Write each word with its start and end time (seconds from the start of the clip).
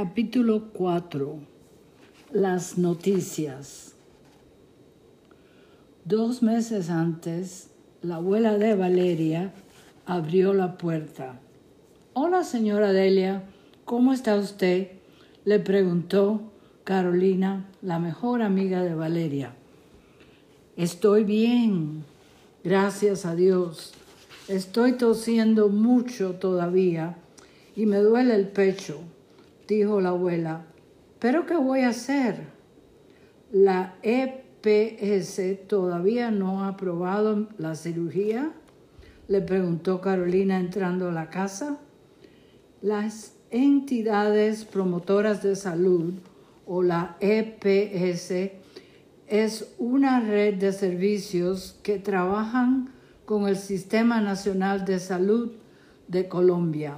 Capítulo 0.00 0.70
4. 0.74 1.40
Las 2.30 2.78
noticias. 2.78 3.96
Dos 6.04 6.40
meses 6.40 6.88
antes, 6.88 7.70
la 8.00 8.14
abuela 8.14 8.58
de 8.58 8.76
Valeria 8.76 9.52
abrió 10.06 10.54
la 10.54 10.78
puerta. 10.78 11.40
Hola, 12.12 12.44
señora 12.44 12.92
Delia, 12.92 13.42
¿cómo 13.84 14.12
está 14.12 14.36
usted? 14.36 14.92
le 15.44 15.58
preguntó 15.58 16.42
Carolina, 16.84 17.68
la 17.82 17.98
mejor 17.98 18.42
amiga 18.42 18.84
de 18.84 18.94
Valeria. 18.94 19.56
Estoy 20.76 21.24
bien, 21.24 22.04
gracias 22.62 23.26
a 23.26 23.34
Dios. 23.34 23.94
Estoy 24.46 24.92
tosiendo 24.92 25.68
mucho 25.70 26.34
todavía 26.34 27.16
y 27.74 27.86
me 27.86 27.96
duele 27.96 28.36
el 28.36 28.46
pecho 28.46 29.00
dijo 29.68 30.00
la 30.00 30.08
abuela. 30.08 30.64
¿Pero 31.18 31.46
qué 31.46 31.56
voy 31.56 31.82
a 31.82 31.90
hacer? 31.90 32.46
La 33.52 33.94
EPS 34.02 35.68
todavía 35.68 36.30
no 36.30 36.64
ha 36.64 36.68
aprobado 36.68 37.48
la 37.58 37.74
cirugía, 37.74 38.52
le 39.28 39.40
preguntó 39.42 40.00
Carolina 40.00 40.58
entrando 40.58 41.08
a 41.08 41.12
la 41.12 41.30
casa. 41.30 41.78
Las 42.80 43.34
entidades 43.50 44.64
promotoras 44.64 45.42
de 45.42 45.54
salud 45.54 46.14
o 46.66 46.82
la 46.82 47.16
EPS 47.20 48.52
es 49.26 49.74
una 49.78 50.20
red 50.20 50.54
de 50.54 50.72
servicios 50.72 51.78
que 51.82 51.98
trabajan 51.98 52.90
con 53.26 53.46
el 53.46 53.56
Sistema 53.56 54.20
Nacional 54.22 54.86
de 54.86 54.98
Salud 54.98 55.52
de 56.06 56.28
Colombia. 56.28 56.96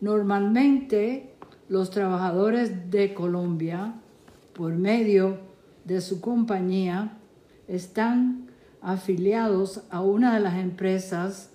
Normalmente 0.00 1.34
los 1.68 1.90
trabajadores 1.90 2.90
de 2.90 3.12
Colombia, 3.12 3.94
por 4.54 4.74
medio 4.74 5.38
de 5.84 6.00
su 6.00 6.22
compañía, 6.22 7.18
están 7.68 8.46
afiliados 8.80 9.82
a 9.90 10.00
una 10.00 10.34
de 10.34 10.40
las 10.40 10.54
empresas 10.54 11.50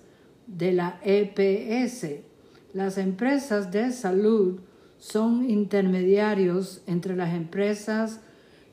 de 0.46 0.72
la 0.72 1.00
EPS. 1.02 2.20
Las 2.72 2.98
empresas 2.98 3.72
de 3.72 3.90
salud 3.90 4.60
son 4.98 5.50
intermediarios 5.50 6.82
entre 6.86 7.16
las 7.16 7.34
empresas 7.34 8.20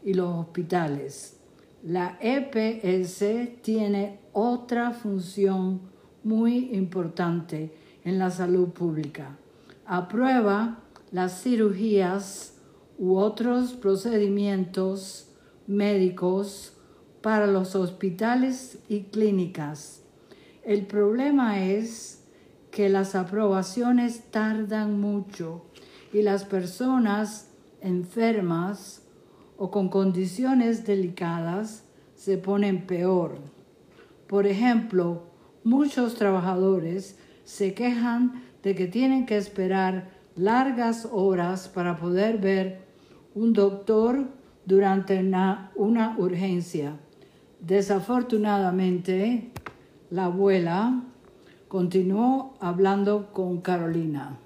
y 0.04 0.14
los 0.14 0.36
hospitales. 0.36 1.38
La 1.82 2.20
EPS 2.22 3.62
tiene 3.64 4.20
otra 4.34 4.92
función 4.92 5.82
muy 6.24 6.76
importante 6.76 7.74
en 8.06 8.20
la 8.20 8.30
salud 8.30 8.70
pública 8.70 9.40
aprueba 9.86 10.80
las 11.12 11.42
cirugías 11.42 12.56
u 12.98 13.18
otros 13.18 13.74
procedimientos 13.74 15.30
médicos 15.68 16.74
para 17.22 17.48
los 17.48 17.76
hospitales 17.76 18.80
y 18.90 19.04
clínicas. 19.04 20.04
El 20.64 20.86
problema 20.86 21.64
es 21.64 22.24
que 22.72 22.90
las 22.90 23.16
aprobaciones 23.16 24.32
tardan 24.32 25.00
mucho 25.00 25.66
y 26.12 26.22
las 26.22 26.44
personas 26.46 27.50
enfermas 27.82 29.04
o 29.58 29.70
con 29.72 29.90
condiciones 29.90 30.86
delicadas 30.86 31.84
se 32.16 32.38
ponen 32.38 32.88
peor. 32.88 33.38
Por 34.28 34.48
ejemplo, 34.48 35.24
muchos 35.64 36.16
trabajadores 36.16 37.18
se 37.44 37.74
quejan 37.74 38.44
de 38.64 38.76
que 38.76 38.88
tienen 38.88 39.26
que 39.26 39.38
esperar 39.38 40.10
largas 40.36 41.08
horas 41.12 41.68
para 41.68 41.98
poder 41.98 42.38
ver 42.40 42.80
un 43.36 43.54
doctor 43.54 44.26
durante 44.66 45.20
una, 45.20 45.72
una 45.76 46.16
urgencia. 46.18 46.96
Desafortunadamente, 47.60 49.52
la 50.10 50.26
abuela 50.26 51.04
continuó 51.68 52.56
hablando 52.60 53.32
con 53.34 53.62
Carolina. 53.62 54.38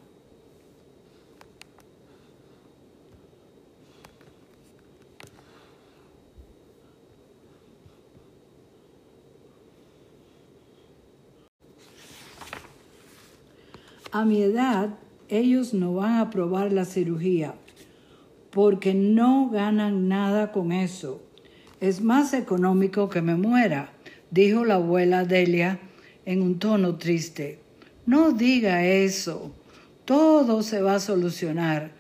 A 14.12 14.26
mi 14.26 14.42
edad 14.42 14.96
ellos 15.30 15.74
no 15.74 15.94
van 15.96 16.14
a 16.14 16.22
aprobar 16.22 16.72
la 16.72 16.86
cirugía 16.86 17.56
porque 18.52 18.94
no 18.94 19.50
ganan 19.50 20.08
nada 20.08 20.52
con 20.52 20.72
eso. 20.72 21.22
Es 21.80 22.02
más 22.02 22.34
económico 22.34 23.10
que 23.10 23.22
me 23.22 23.36
muera, 23.36 23.92
dijo 24.32 24.66
la 24.66 24.76
abuela 24.76 25.26
Delia 25.26 25.80
en 26.26 26.42
un 26.42 26.58
tono 26.58 26.96
triste. 26.96 27.60
No 28.06 28.32
diga 28.32 28.84
eso. 28.84 29.54
Todo 30.06 30.64
se 30.64 30.82
va 30.82 30.96
a 30.96 31.00
solucionar, 31.00 31.92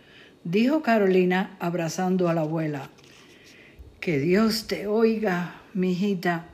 dijo 0.43 0.81
Carolina 0.81 1.57
abrazando 1.59 2.29
a 2.29 2.33
la 2.33 2.41
abuela. 2.41 2.89
Que 3.99 4.19
Dios 4.19 4.67
te 4.67 4.87
oiga, 4.87 5.61
mijita. 5.73 6.47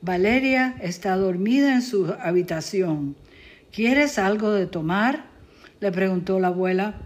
Valeria 0.00 0.76
está 0.80 1.16
dormida 1.16 1.74
en 1.74 1.82
su 1.82 2.14
habitación. 2.20 3.16
¿Quieres 3.72 4.18
algo 4.18 4.50
de 4.50 4.66
tomar? 4.66 5.30
le 5.80 5.90
preguntó 5.92 6.38
la 6.38 6.48
abuela. 6.48 7.00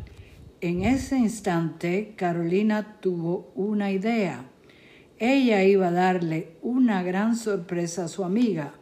En 0.61 0.83
ese 0.83 1.17
instante 1.17 2.15
Carolina 2.17 2.99
tuvo 3.01 3.53
una 3.55 3.93
idea. 3.93 4.51
Ella 5.21 5.63
iba 5.63 5.87
a 5.87 5.93
darle 5.93 6.57
una 6.63 7.05
gran 7.05 7.37
sorpresa 7.37 8.07
a 8.07 8.09
su 8.09 8.25
amiga. 8.25 8.75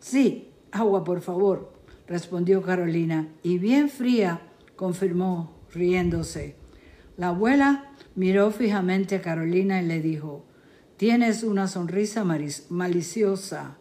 Sí, 0.00 0.48
agua, 0.72 1.04
por 1.04 1.20
favor, 1.20 1.72
respondió 2.08 2.62
Carolina, 2.62 3.28
y 3.44 3.58
bien 3.58 3.90
fría, 3.90 4.40
confirmó, 4.74 5.54
riéndose. 5.72 6.56
La 7.16 7.28
abuela 7.28 7.92
miró 8.16 8.50
fijamente 8.50 9.14
a 9.14 9.22
Carolina 9.22 9.80
y 9.80 9.86
le 9.86 10.02
dijo, 10.02 10.44
Tienes 10.96 11.44
una 11.44 11.68
sonrisa 11.68 12.24
maliciosa. 12.24 13.78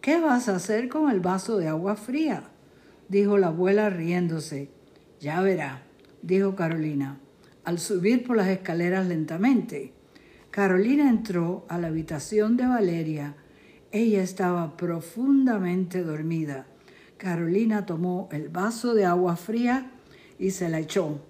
¿Qué 0.00 0.20
vas 0.20 0.48
a 0.48 0.56
hacer 0.56 0.88
con 0.88 1.10
el 1.10 1.20
vaso 1.20 1.58
de 1.58 1.68
agua 1.68 1.96
fría? 1.96 2.44
dijo 3.08 3.38
la 3.38 3.48
abuela 3.48 3.90
riéndose. 3.90 4.70
Ya 5.20 5.40
verá, 5.40 5.82
dijo 6.22 6.54
Carolina, 6.54 7.18
al 7.64 7.78
subir 7.78 8.24
por 8.24 8.36
las 8.36 8.48
escaleras 8.48 9.06
lentamente. 9.06 9.92
Carolina 10.50 11.08
entró 11.08 11.66
a 11.68 11.78
la 11.78 11.88
habitación 11.88 12.56
de 12.56 12.66
Valeria. 12.66 13.34
Ella 13.90 14.22
estaba 14.22 14.76
profundamente 14.76 16.02
dormida. 16.04 16.66
Carolina 17.16 17.84
tomó 17.84 18.28
el 18.30 18.48
vaso 18.48 18.94
de 18.94 19.04
agua 19.04 19.36
fría 19.36 19.90
y 20.38 20.52
se 20.52 20.68
la 20.68 20.78
echó 20.78 21.20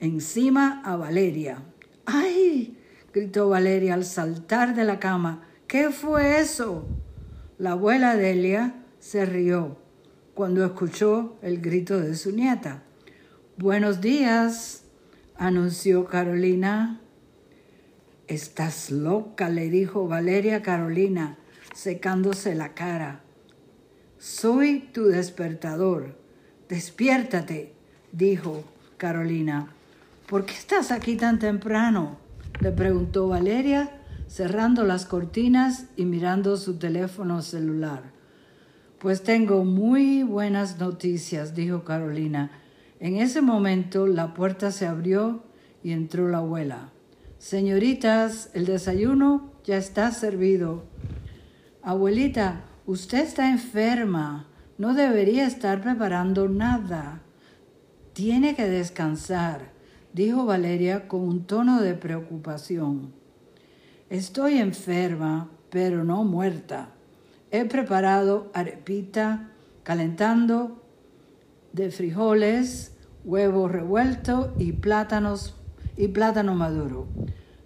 encima 0.00 0.82
a 0.84 0.96
Valeria. 0.96 1.62
¡Ay! 2.06 2.76
gritó 3.12 3.48
Valeria 3.48 3.94
al 3.94 4.04
saltar 4.04 4.74
de 4.74 4.84
la 4.84 4.98
cama. 4.98 5.42
¿Qué 5.66 5.90
fue 5.90 6.40
eso? 6.40 6.86
La 7.60 7.72
abuela 7.72 8.16
Delia 8.16 8.74
se 9.00 9.26
rió 9.26 9.76
cuando 10.32 10.64
escuchó 10.64 11.36
el 11.42 11.60
grito 11.60 12.00
de 12.00 12.14
su 12.14 12.32
nieta. 12.32 12.84
Buenos 13.58 14.00
días, 14.00 14.84
anunció 15.36 16.06
Carolina. 16.06 17.02
Estás 18.28 18.90
loca, 18.90 19.50
le 19.50 19.68
dijo 19.68 20.08
Valeria 20.08 20.62
Carolina, 20.62 21.36
secándose 21.74 22.54
la 22.54 22.72
cara. 22.72 23.20
Soy 24.16 24.88
tu 24.94 25.08
despertador. 25.08 26.16
Despiértate, 26.66 27.74
dijo 28.10 28.64
Carolina. 28.96 29.74
¿Por 30.30 30.46
qué 30.46 30.54
estás 30.54 30.90
aquí 30.90 31.14
tan 31.16 31.38
temprano? 31.38 32.16
le 32.60 32.72
preguntó 32.72 33.28
Valeria, 33.28 33.99
cerrando 34.30 34.84
las 34.84 35.06
cortinas 35.06 35.86
y 35.96 36.04
mirando 36.04 36.56
su 36.56 36.78
teléfono 36.78 37.42
celular. 37.42 38.12
Pues 39.00 39.24
tengo 39.24 39.64
muy 39.64 40.22
buenas 40.22 40.78
noticias, 40.78 41.56
dijo 41.56 41.82
Carolina. 41.82 42.52
En 43.00 43.16
ese 43.16 43.40
momento 43.40 44.06
la 44.06 44.32
puerta 44.32 44.70
se 44.70 44.86
abrió 44.86 45.42
y 45.82 45.90
entró 45.90 46.28
la 46.28 46.38
abuela. 46.38 46.92
Señoritas, 47.38 48.50
el 48.54 48.66
desayuno 48.66 49.50
ya 49.64 49.76
está 49.76 50.12
servido. 50.12 50.84
Abuelita, 51.82 52.66
usted 52.86 53.24
está 53.24 53.50
enferma. 53.50 54.46
No 54.78 54.94
debería 54.94 55.44
estar 55.44 55.80
preparando 55.80 56.48
nada. 56.48 57.22
Tiene 58.12 58.54
que 58.54 58.68
descansar 58.68 59.80
dijo 60.12 60.44
Valeria 60.44 61.08
con 61.08 61.20
un 61.20 61.44
tono 61.44 61.80
de 61.80 61.94
preocupación. 61.94 63.19
Estoy 64.10 64.58
enferma, 64.58 65.48
pero 65.70 66.02
no 66.02 66.24
muerta. 66.24 66.88
He 67.52 67.64
preparado 67.64 68.50
arepita 68.54 69.52
calentando 69.84 70.82
de 71.72 71.92
frijoles, 71.92 72.96
huevo 73.24 73.68
revuelto 73.68 74.52
y 74.58 74.72
plátanos 74.72 75.54
y 75.96 76.08
plátano 76.08 76.56
maduro. 76.56 77.06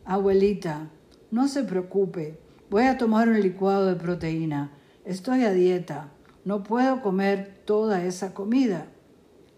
Abuelita, 0.04 0.90
no 1.30 1.48
se 1.48 1.64
preocupe, 1.64 2.38
voy 2.68 2.84
a 2.84 2.98
tomar 2.98 3.30
un 3.30 3.40
licuado 3.40 3.86
de 3.86 3.96
proteína. 3.96 4.70
Estoy 5.06 5.44
a 5.44 5.50
dieta, 5.50 6.10
no 6.44 6.62
puedo 6.62 7.00
comer 7.00 7.62
toda 7.64 8.04
esa 8.04 8.34
comida. 8.34 8.88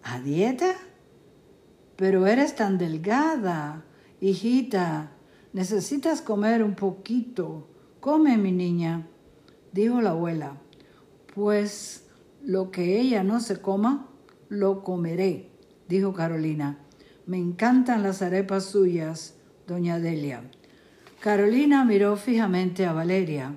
¿A 0.05 0.21
dieta? 0.21 0.73
Pero 1.97 2.29
eres 2.29 2.55
tan 2.55 2.79
delgada, 2.79 3.83
hijita, 4.21 5.16
necesitas 5.57 6.21
comer 6.21 6.63
un 6.63 6.75
poquito. 6.75 7.67
Come, 8.01 8.37
mi 8.37 8.53
niña, 8.53 9.07
dijo 9.73 10.03
la 10.03 10.11
abuela. 10.11 10.59
Pues 11.35 12.07
lo 12.45 12.71
que 12.71 13.01
ella 13.01 13.25
no 13.25 13.41
se 13.41 13.63
coma, 13.63 14.11
lo 14.51 14.85
comeré, 14.85 15.49
dijo 15.89 16.13
Carolina. 16.13 16.79
Me 17.25 17.39
encantan 17.39 18.03
las 18.03 18.21
arepas 18.21 18.67
suyas, 18.67 19.37
doña 19.67 19.99
Delia. 19.99 20.43
Carolina 21.21 21.87
miró 21.87 22.17
fijamente 22.17 22.85
a 22.85 22.93
Valeria. 22.93 23.55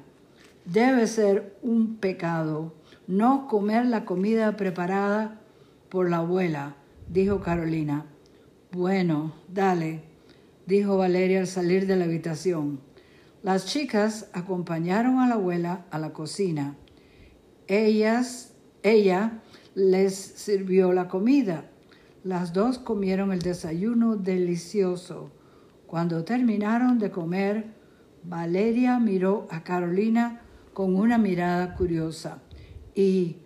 Debe 0.63 1.05
ser 1.05 1.57
un 1.61 1.97
pecado 1.97 2.75
no 3.07 3.47
comer 3.47 3.85
la 3.87 4.05
comida 4.05 4.55
preparada 4.55 5.41
por 5.89 6.09
la 6.09 6.17
abuela, 6.17 6.75
dijo 7.09 7.41
Carolina. 7.41 8.05
Bueno, 8.71 9.33
dale, 9.49 10.08
dijo 10.69 10.98
Valeria 10.98 11.39
al 11.39 11.48
salir 11.48 11.88
de 11.88 11.95
la 11.95 12.06
habitación. 12.06 12.80
Las 13.42 13.66
chicas 13.66 14.30
acompañaron 14.33 15.18
a 15.19 15.27
la 15.27 15.33
abuela 15.33 15.86
a 15.89 15.98
la 15.98 16.13
cocina. 16.13 16.75
Ellas, 17.68 18.54
ella 18.83 19.42
les 19.74 20.13
sirvió 20.16 20.94
la 20.94 21.07
comida. 21.07 21.66
Las 22.24 22.54
dos 22.54 22.77
comieron 22.77 23.31
el 23.31 23.39
desayuno 23.39 24.16
delicioso. 24.16 25.31
Cuando 25.88 26.24
terminaron 26.24 27.00
de 27.00 27.10
comer, 27.10 27.74
Valeria 28.24 29.00
miró 29.00 29.48
a 29.50 29.63
Carolina 29.63 30.42
con 30.74 30.95
una 30.95 31.18
mirada 31.18 31.74
curiosa. 31.74 32.44
¿Y 32.94 33.38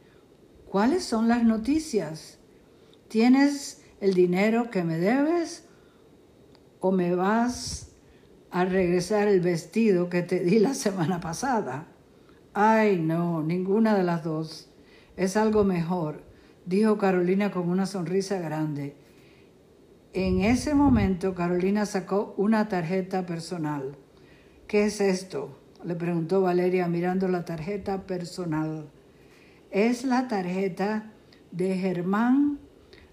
cuáles 0.65 1.05
son 1.05 1.29
las 1.29 1.45
noticias? 1.45 2.39
¿Tienes 3.07 3.81
el 4.01 4.13
dinero 4.13 4.69
que 4.69 4.83
me 4.83 4.97
debes 4.97 5.62
o 6.83 6.91
me 6.91 7.15
vas 7.15 7.93
a 8.51 8.65
regresar 8.65 9.29
el 9.29 9.39
vestido 9.39 10.09
que 10.09 10.21
te 10.21 10.41
di 10.41 10.59
la 10.59 10.73
semana 10.73 11.21
pasada? 11.21 11.87
Ay, 12.53 12.99
no, 12.99 13.41
ninguna 13.41 13.95
de 13.95 14.03
las 14.03 14.25
dos. 14.25 14.69
Es 15.15 15.37
algo 15.37 15.63
mejor, 15.63 16.23
dijo 16.65 16.97
Carolina 16.97 17.51
con 17.51 17.69
una 17.69 17.85
sonrisa 17.85 18.39
grande. 18.39 18.97
En 20.11 20.41
ese 20.41 20.75
momento 20.75 21.33
Carolina 21.35 21.85
sacó 21.85 22.33
una 22.35 22.67
tarjeta 22.67 23.25
personal. 23.25 23.95
¿Qué 24.67 24.85
es 24.87 24.99
esto? 24.99 25.57
le 25.85 25.95
preguntó 25.95 26.41
Valeria 26.41 26.87
mirando 26.89 27.29
la 27.29 27.45
tarjeta 27.45 28.05
personal 28.05 28.89
es 29.73 30.03
la 30.03 30.27
tarjeta 30.27 31.11
de 31.51 31.75
Germán 31.75 32.59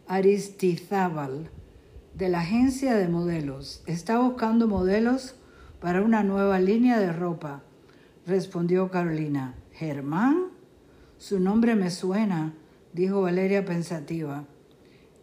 Aristizábal 0.07 1.51
de 2.15 2.29
la 2.29 2.41
agencia 2.41 2.95
de 2.97 3.09
modelos. 3.09 3.83
Está 3.87 4.19
buscando 4.19 4.67
modelos 4.67 5.37
para 5.81 6.03
una 6.03 6.23
nueva 6.23 6.59
línea 6.61 6.99
de 6.99 7.13
ropa, 7.13 7.63
respondió 8.27 8.91
Carolina. 8.91 9.55
¿Germán? 9.73 10.49
Su 11.17 11.41
nombre 11.41 11.75
me 11.75 11.91
suena, 11.91 12.55
dijo 12.93 13.23
Valeria 13.23 13.65
pensativa. 13.65 14.45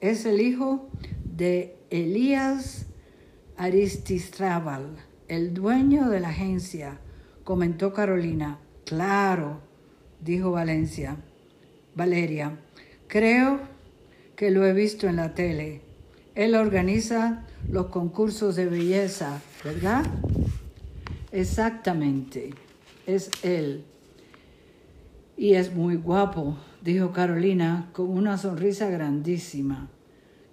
Es 0.01 0.25
el 0.25 0.41
hijo 0.41 0.89
de 1.23 1.77
Elías 1.89 2.85
Aristizábal, 3.57 4.97
el 5.27 5.53
dueño 5.53 6.09
de 6.09 6.19
la 6.19 6.29
agencia, 6.29 6.99
comentó 7.43 7.93
Carolina. 7.93 8.59
Claro, 8.85 9.61
dijo 10.21 10.51
Valencia. 10.51 11.17
Valeria, 11.95 12.59
creo 13.07 13.59
que 14.35 14.51
lo 14.51 14.65
he 14.65 14.73
visto 14.73 15.07
en 15.07 15.15
la 15.15 15.33
tele. 15.33 15.81
Él 16.37 16.53
organiza 16.53 17.47
los 17.67 17.87
concursos 17.87 18.55
de 18.55 18.67
belleza, 18.67 19.41
¿verdad? 19.63 20.05
Exactamente, 21.31 22.51
es 23.07 23.31
él. 23.41 23.85
Y 25.35 25.55
es 25.55 25.73
muy 25.73 25.95
guapo, 25.95 26.55
dijo 26.83 27.11
Carolina 27.11 27.89
con 27.91 28.09
una 28.09 28.37
sonrisa 28.37 28.87
grandísima. 28.87 29.89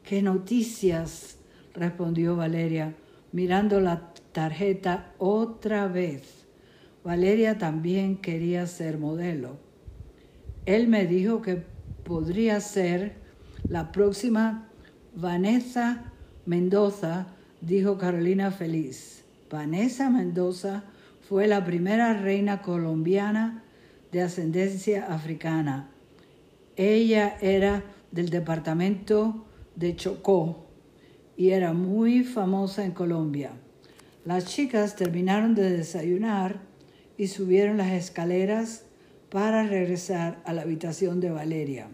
¡Qué 0.02 0.22
noticias! 0.22 1.36
respondió 1.74 2.34
Valeria, 2.34 2.94
mirando 3.32 3.78
la 3.78 4.14
tarjeta 4.32 5.12
otra 5.18 5.86
vez. 5.86 6.46
Valeria 7.04 7.58
también 7.58 8.16
quería 8.16 8.66
ser 8.66 8.96
modelo. 8.96 9.58
Él 10.64 10.88
me 10.88 11.06
dijo 11.06 11.42
que 11.42 11.62
podría 12.04 12.58
ser 12.60 13.16
la 13.68 13.92
próxima 13.92 14.70
Vanessa 15.16 16.12
Mendoza, 16.44 17.28
dijo 17.60 17.98
Carolina 17.98 18.50
feliz. 18.50 19.24
Vanessa 19.48 20.10
Mendoza 20.10 20.82
fue 21.28 21.46
la 21.46 21.64
primera 21.64 22.14
reina 22.14 22.62
colombiana 22.62 23.62
de 24.10 24.22
ascendencia 24.22 25.06
africana. 25.06 25.88
Ella 26.74 27.36
era 27.40 27.84
del 28.10 28.30
departamento 28.30 29.46
de 29.76 29.94
Chocó 29.94 30.66
y 31.36 31.50
era 31.50 31.72
muy 31.72 32.24
famosa 32.24 32.84
en 32.84 32.90
Colombia. 32.90 33.52
Las 34.24 34.46
chicas 34.46 34.96
terminaron 34.96 35.54
de 35.54 35.70
desayunar 35.70 36.58
y 37.16 37.28
subieron 37.28 37.76
las 37.76 37.92
escaleras 37.92 38.84
para 39.30 39.64
regresar 39.64 40.42
a 40.44 40.52
la 40.52 40.62
habitación 40.62 41.20
de 41.20 41.30
Valeria. 41.30 41.88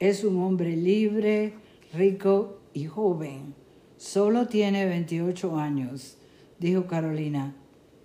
Es 0.00 0.24
un 0.24 0.42
hombre 0.42 0.76
libre, 0.76 1.61
rico 1.92 2.60
y 2.72 2.86
joven. 2.86 3.54
Solo 3.98 4.48
tiene 4.48 4.86
28 4.86 5.58
años, 5.58 6.16
dijo 6.58 6.86
Carolina. 6.86 7.54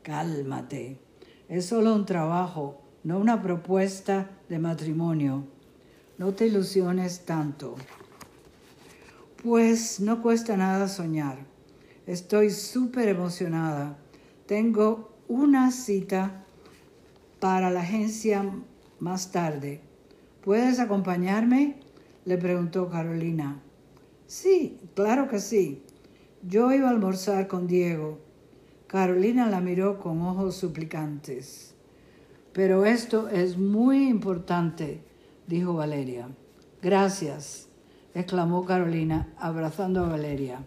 Cálmate. 0.03 0.99
Es 1.49 1.67
solo 1.67 1.95
un 1.95 2.05
trabajo, 2.05 2.81
no 3.03 3.17
una 3.17 3.41
propuesta 3.41 4.29
de 4.49 4.59
matrimonio. 4.59 5.45
No 6.17 6.33
te 6.33 6.47
ilusiones 6.47 7.25
tanto. 7.25 7.75
Pues 9.41 9.99
no 9.99 10.21
cuesta 10.21 10.57
nada 10.57 10.87
soñar. 10.87 11.37
Estoy 12.05 12.49
súper 12.49 13.07
emocionada. 13.07 13.97
Tengo 14.45 15.13
una 15.27 15.71
cita 15.71 16.43
para 17.39 17.69
la 17.69 17.81
agencia 17.81 18.49
más 18.99 19.31
tarde. 19.31 19.81
¿Puedes 20.43 20.79
acompañarme? 20.79 21.79
le 22.25 22.37
preguntó 22.37 22.89
Carolina. 22.89 23.61
Sí, 24.27 24.77
claro 24.93 25.27
que 25.27 25.39
sí. 25.39 25.83
Yo 26.43 26.71
iba 26.71 26.87
a 26.87 26.91
almorzar 26.91 27.47
con 27.47 27.65
Diego. 27.65 28.19
Carolina 28.85 29.49
la 29.49 29.61
miró 29.61 29.99
con 29.99 30.21
ojos 30.21 30.55
suplicantes. 30.55 31.73
Pero 32.53 32.85
esto 32.85 33.29
es 33.29 33.57
muy 33.57 34.07
importante, 34.07 35.01
dijo 35.47 35.73
Valeria. 35.73 36.29
Gracias, 36.81 37.69
exclamó 38.13 38.65
Carolina, 38.65 39.33
abrazando 39.37 40.03
a 40.03 40.09
Valeria. 40.09 40.63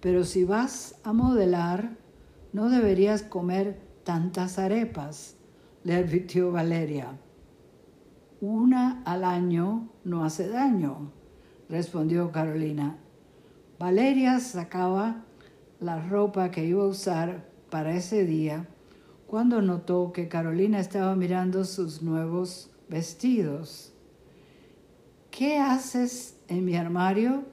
Pero 0.00 0.24
si 0.24 0.44
vas 0.44 0.98
a 1.04 1.12
modelar, 1.12 1.96
no 2.52 2.70
deberías 2.70 3.22
comer 3.22 3.80
tantas 4.04 4.58
arepas 4.58 5.36
le 5.86 5.94
advirtió 5.94 6.50
Valeria. 6.50 7.16
Una 8.40 9.02
al 9.04 9.22
año 9.22 9.88
no 10.02 10.24
hace 10.24 10.48
daño, 10.48 11.12
respondió 11.68 12.32
Carolina. 12.32 12.98
Valeria 13.78 14.40
sacaba 14.40 15.24
la 15.80 16.00
ropa 16.08 16.50
que 16.50 16.64
iba 16.64 16.82
a 16.82 16.88
usar 16.88 17.44
para 17.70 17.94
ese 17.94 18.24
día 18.24 18.66
cuando 19.26 19.60
notó 19.60 20.12
que 20.12 20.28
Carolina 20.28 20.78
estaba 20.78 21.14
mirando 21.16 21.64
sus 21.64 22.02
nuevos 22.02 22.70
vestidos. 22.88 23.92
¿Qué 25.30 25.58
haces 25.58 26.36
en 26.48 26.64
mi 26.64 26.76
armario? 26.76 27.44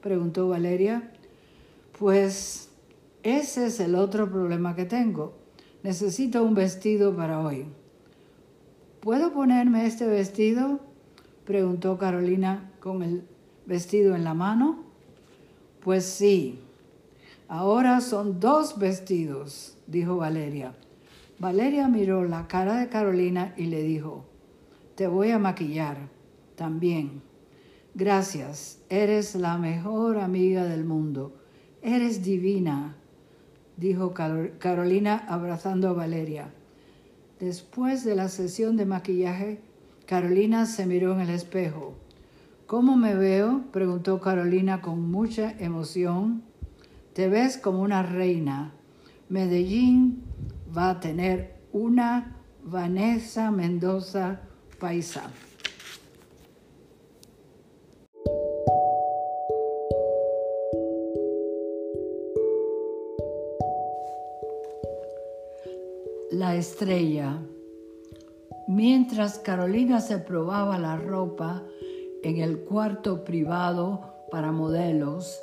preguntó 0.00 0.48
Valeria. 0.48 1.12
Pues 1.98 2.70
ese 3.22 3.66
es 3.66 3.80
el 3.80 3.96
otro 3.96 4.30
problema 4.30 4.76
que 4.76 4.84
tengo. 4.84 5.34
Necesito 5.82 6.44
un 6.44 6.54
vestido 6.54 7.14
para 7.16 7.40
hoy. 7.40 7.66
¿Puedo 9.00 9.32
ponerme 9.32 9.86
este 9.86 10.06
vestido? 10.06 10.80
preguntó 11.44 11.98
Carolina 11.98 12.70
con 12.80 13.02
el 13.02 13.24
vestido 13.66 14.14
en 14.14 14.24
la 14.24 14.34
mano. 14.34 14.84
Pues 15.82 16.04
sí. 16.04 16.60
Ahora 17.48 18.00
son 18.00 18.40
dos 18.40 18.78
vestidos, 18.78 19.76
dijo 19.86 20.16
Valeria. 20.16 20.74
Valeria 21.38 21.86
miró 21.86 22.24
la 22.24 22.48
cara 22.48 22.78
de 22.78 22.88
Carolina 22.88 23.54
y 23.56 23.66
le 23.66 23.82
dijo, 23.82 24.24
te 24.94 25.06
voy 25.06 25.30
a 25.30 25.38
maquillar 25.38 26.08
también. 26.56 27.22
Gracias, 27.94 28.80
eres 28.88 29.34
la 29.34 29.58
mejor 29.58 30.18
amiga 30.18 30.64
del 30.64 30.84
mundo. 30.84 31.36
Eres 31.82 32.22
divina, 32.24 32.96
dijo 33.76 34.12
Carolina 34.14 35.24
abrazando 35.28 35.88
a 35.88 35.92
Valeria. 35.92 36.52
Después 37.38 38.04
de 38.04 38.16
la 38.16 38.28
sesión 38.28 38.76
de 38.76 38.86
maquillaje, 38.86 39.60
Carolina 40.06 40.66
se 40.66 40.86
miró 40.86 41.12
en 41.12 41.20
el 41.20 41.30
espejo. 41.30 41.94
¿Cómo 42.66 42.96
me 42.96 43.14
veo? 43.14 43.62
preguntó 43.70 44.20
Carolina 44.20 44.80
con 44.82 45.08
mucha 45.08 45.52
emoción. 45.60 46.42
Te 47.12 47.28
ves 47.28 47.58
como 47.58 47.80
una 47.80 48.02
reina. 48.02 48.72
Medellín 49.28 50.24
va 50.76 50.90
a 50.90 50.98
tener 50.98 51.60
una 51.72 52.38
Vanessa 52.64 53.52
Mendoza 53.52 54.40
Paisa. 54.80 55.30
La 66.32 66.56
estrella. 66.56 67.38
Mientras 68.66 69.38
Carolina 69.38 70.00
se 70.00 70.18
probaba 70.18 70.80
la 70.80 70.96
ropa 70.96 71.62
en 72.26 72.38
el 72.38 72.58
cuarto 72.58 73.22
privado 73.22 74.00
para 74.32 74.50
modelos, 74.50 75.40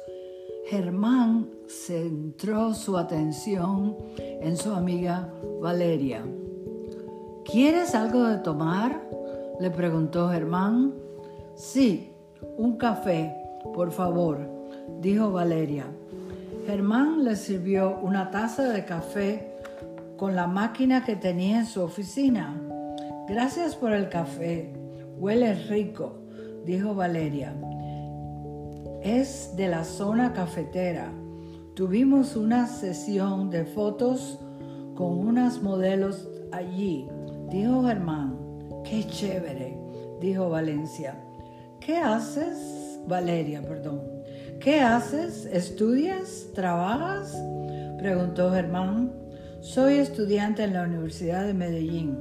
Germán 0.65 1.49
centró 1.65 2.73
su 2.73 2.97
atención 2.97 3.95
en 4.17 4.57
su 4.57 4.73
amiga 4.73 5.29
Valeria. 5.61 6.25
¿Quieres 7.49 7.95
algo 7.95 8.25
de 8.25 8.37
tomar? 8.39 9.01
le 9.61 9.69
preguntó 9.69 10.27
Germán. 10.29 10.93
Sí, 11.55 12.11
un 12.57 12.75
café, 12.75 13.33
por 13.73 13.91
favor, 13.91 14.39
dijo 14.99 15.31
Valeria. 15.31 15.85
Germán 16.65 17.23
le 17.23 17.37
sirvió 17.37 17.97
una 18.01 18.29
taza 18.29 18.67
de 18.67 18.83
café 18.83 19.53
con 20.17 20.35
la 20.35 20.47
máquina 20.47 21.05
que 21.05 21.15
tenía 21.15 21.59
en 21.59 21.65
su 21.65 21.81
oficina. 21.81 22.59
Gracias 23.29 23.73
por 23.73 23.93
el 23.93 24.09
café, 24.09 24.73
huele 25.17 25.53
rico, 25.53 26.22
dijo 26.65 26.95
Valeria. 26.95 27.53
Es 29.01 29.53
de 29.55 29.67
la 29.67 29.83
zona 29.83 30.33
cafetera. 30.33 31.11
Tuvimos 31.75 32.35
una 32.35 32.67
sesión 32.67 33.49
de 33.49 33.65
fotos 33.65 34.39
con 34.95 35.17
unas 35.17 35.61
modelos 35.61 36.27
allí 36.51 37.07
dijo 37.53 37.83
Germán. 37.83 38.35
Qué 38.83 39.05
chévere, 39.05 39.77
dijo 40.19 40.49
Valencia. 40.49 41.15
¿Qué 41.79 41.97
haces? 41.97 42.99
Valeria, 43.07 43.61
perdón. 43.61 44.01
¿Qué 44.59 44.79
haces? 44.79 45.45
¿Estudias? 45.45 46.47
¿Trabajas? 46.53 47.37
preguntó 47.97 48.51
Germán. 48.51 49.13
Soy 49.61 49.95
estudiante 49.95 50.63
en 50.63 50.73
la 50.73 50.83
Universidad 50.83 51.45
de 51.45 51.53
Medellín. 51.53 52.17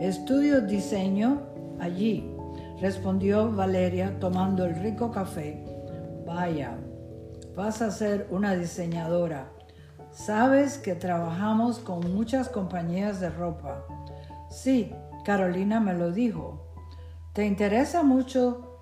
Estudio 0.00 0.60
diseño 0.60 1.40
allí, 1.80 2.30
respondió 2.80 3.50
Valeria 3.52 4.18
tomando 4.18 4.64
el 4.64 4.74
rico 4.76 5.10
café. 5.10 5.64
Vaya, 6.26 6.78
vas 7.54 7.82
a 7.82 7.90
ser 7.90 8.26
una 8.30 8.54
diseñadora. 8.54 9.50
Sabes 10.10 10.78
que 10.78 10.94
trabajamos 10.94 11.78
con 11.78 12.14
muchas 12.14 12.48
compañías 12.48 13.20
de 13.20 13.30
ropa. 13.30 13.84
Sí, 14.50 14.92
Carolina 15.24 15.80
me 15.80 15.94
lo 15.94 16.12
dijo. 16.12 16.72
¿Te 17.32 17.46
interesa 17.46 18.02
mucho? 18.02 18.78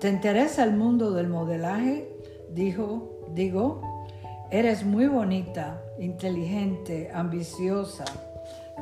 ¿Te 0.00 0.08
interesa 0.08 0.64
el 0.64 0.74
mundo 0.74 1.12
del 1.12 1.28
modelaje? 1.28 2.10
Dijo, 2.50 3.20
digo, 3.34 3.80
eres 4.50 4.84
muy 4.84 5.06
bonita, 5.06 5.82
inteligente, 5.98 7.10
ambiciosa, 7.12 8.04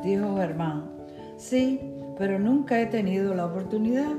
dijo 0.03 0.37
Germán. 0.37 0.91
Sí, 1.37 1.79
pero 2.17 2.39
nunca 2.39 2.79
he 2.79 2.85
tenido 2.85 3.33
la 3.33 3.45
oportunidad. 3.45 4.13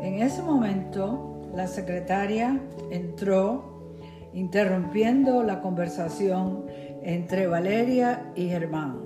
En 0.00 0.22
ese 0.22 0.42
momento, 0.42 1.42
la 1.54 1.66
secretaria 1.66 2.60
entró, 2.90 3.92
interrumpiendo 4.32 5.42
la 5.42 5.60
conversación 5.60 6.66
entre 7.02 7.46
Valeria 7.46 8.32
y 8.34 8.48
Germán. 8.48 9.00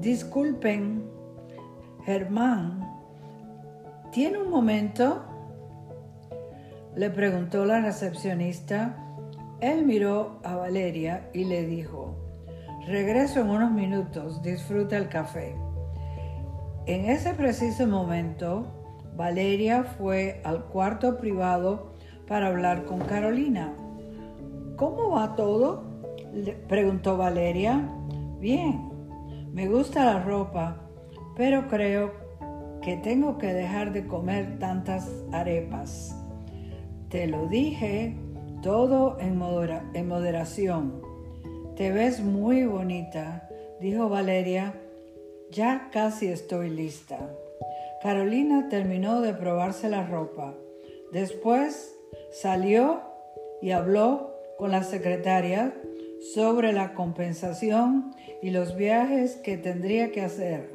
Disculpen, 0.00 1.04
Germán, 2.04 2.88
¿tiene 4.12 4.38
un 4.38 4.50
momento? 4.50 5.24
Le 6.94 7.10
preguntó 7.10 7.64
la 7.64 7.80
recepcionista. 7.80 8.96
Él 9.60 9.84
miró 9.84 10.38
a 10.44 10.54
Valeria 10.56 11.28
y 11.32 11.44
le 11.44 11.66
dijo, 11.66 12.25
regreso 12.86 13.40
en 13.40 13.50
unos 13.50 13.72
minutos, 13.72 14.42
disfruta 14.42 14.96
el 14.96 15.08
café. 15.08 15.56
En 16.86 17.06
ese 17.06 17.34
preciso 17.34 17.86
momento, 17.86 18.66
Valeria 19.16 19.82
fue 19.82 20.40
al 20.44 20.66
cuarto 20.66 21.18
privado 21.18 21.94
para 22.28 22.48
hablar 22.48 22.84
con 22.84 23.00
Carolina. 23.00 23.74
¿Cómo 24.76 25.10
va 25.10 25.34
todo? 25.34 25.84
Le 26.32 26.52
preguntó 26.52 27.16
Valeria. 27.16 27.88
Bien, 28.38 28.88
me 29.52 29.66
gusta 29.66 30.04
la 30.04 30.22
ropa, 30.22 30.82
pero 31.34 31.66
creo 31.66 32.12
que 32.82 32.96
tengo 32.98 33.38
que 33.38 33.52
dejar 33.52 33.92
de 33.92 34.06
comer 34.06 34.58
tantas 34.60 35.10
arepas. 35.32 36.16
Te 37.08 37.26
lo 37.26 37.48
dije, 37.48 38.16
todo 38.62 39.18
en, 39.18 39.40
en 39.94 40.08
moderación. 40.08 41.05
Te 41.76 41.92
ves 41.92 42.20
muy 42.20 42.64
bonita, 42.64 43.46
dijo 43.80 44.08
Valeria. 44.08 44.72
Ya 45.50 45.90
casi 45.92 46.28
estoy 46.28 46.70
lista. 46.70 47.18
Carolina 48.02 48.70
terminó 48.70 49.20
de 49.20 49.34
probarse 49.34 49.90
la 49.90 50.06
ropa. 50.06 50.54
Después 51.12 51.94
salió 52.32 53.02
y 53.60 53.72
habló 53.72 54.32
con 54.56 54.70
la 54.70 54.84
secretaria 54.84 55.74
sobre 56.32 56.72
la 56.72 56.94
compensación 56.94 58.10
y 58.40 58.52
los 58.52 58.74
viajes 58.74 59.36
que 59.36 59.58
tendría 59.58 60.12
que 60.12 60.22
hacer. 60.22 60.70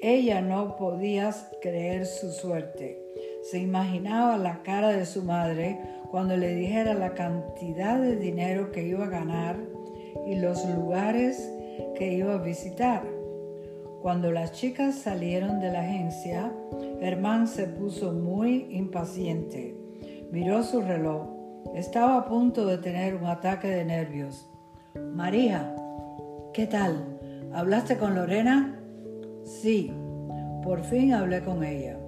Ella 0.00 0.40
no 0.40 0.76
podía 0.76 1.34
creer 1.60 2.06
su 2.06 2.30
suerte. 2.30 3.02
Se 3.50 3.58
imaginaba 3.58 4.38
la 4.38 4.62
cara 4.62 4.90
de 4.90 5.04
su 5.04 5.24
madre 5.24 5.80
cuando 6.12 6.36
le 6.36 6.54
dijera 6.54 6.94
la 6.94 7.14
cantidad 7.14 8.00
de 8.00 8.14
dinero 8.14 8.70
que 8.70 8.84
iba 8.84 9.06
a 9.06 9.10
ganar 9.10 9.56
y 10.26 10.36
los 10.36 10.64
lugares 10.68 11.50
que 11.96 12.12
iba 12.12 12.34
a 12.34 12.42
visitar. 12.42 13.02
Cuando 14.02 14.30
las 14.32 14.52
chicas 14.52 14.96
salieron 14.96 15.60
de 15.60 15.72
la 15.72 15.80
agencia, 15.80 16.52
Germán 17.00 17.48
se 17.48 17.66
puso 17.66 18.12
muy 18.12 18.66
impaciente. 18.70 19.74
Miró 20.30 20.62
su 20.62 20.80
reloj 20.82 21.36
estaba 21.74 22.16
a 22.16 22.24
punto 22.26 22.66
de 22.66 22.78
tener 22.78 23.14
un 23.14 23.26
ataque 23.26 23.68
de 23.68 23.84
nervios. 23.84 24.48
María, 25.14 25.74
¿qué 26.54 26.66
tal? 26.66 27.18
¿Hablaste 27.52 27.98
con 27.98 28.14
Lorena? 28.14 28.80
Sí, 29.44 29.92
por 30.62 30.84
fin 30.84 31.12
hablé 31.12 31.42
con 31.42 31.64
ella. 31.64 31.98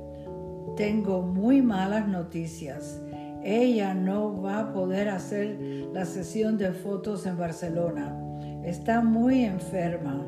Tengo 0.76 1.22
muy 1.22 1.60
malas 1.60 2.08
noticias. 2.08 3.00
Ella 3.48 3.94
no 3.94 4.42
va 4.42 4.58
a 4.58 4.72
poder 4.74 5.08
hacer 5.08 5.58
la 5.94 6.04
sesión 6.04 6.58
de 6.58 6.70
fotos 6.72 7.24
en 7.24 7.38
Barcelona. 7.38 8.14
Está 8.62 9.00
muy 9.00 9.42
enferma. 9.42 10.22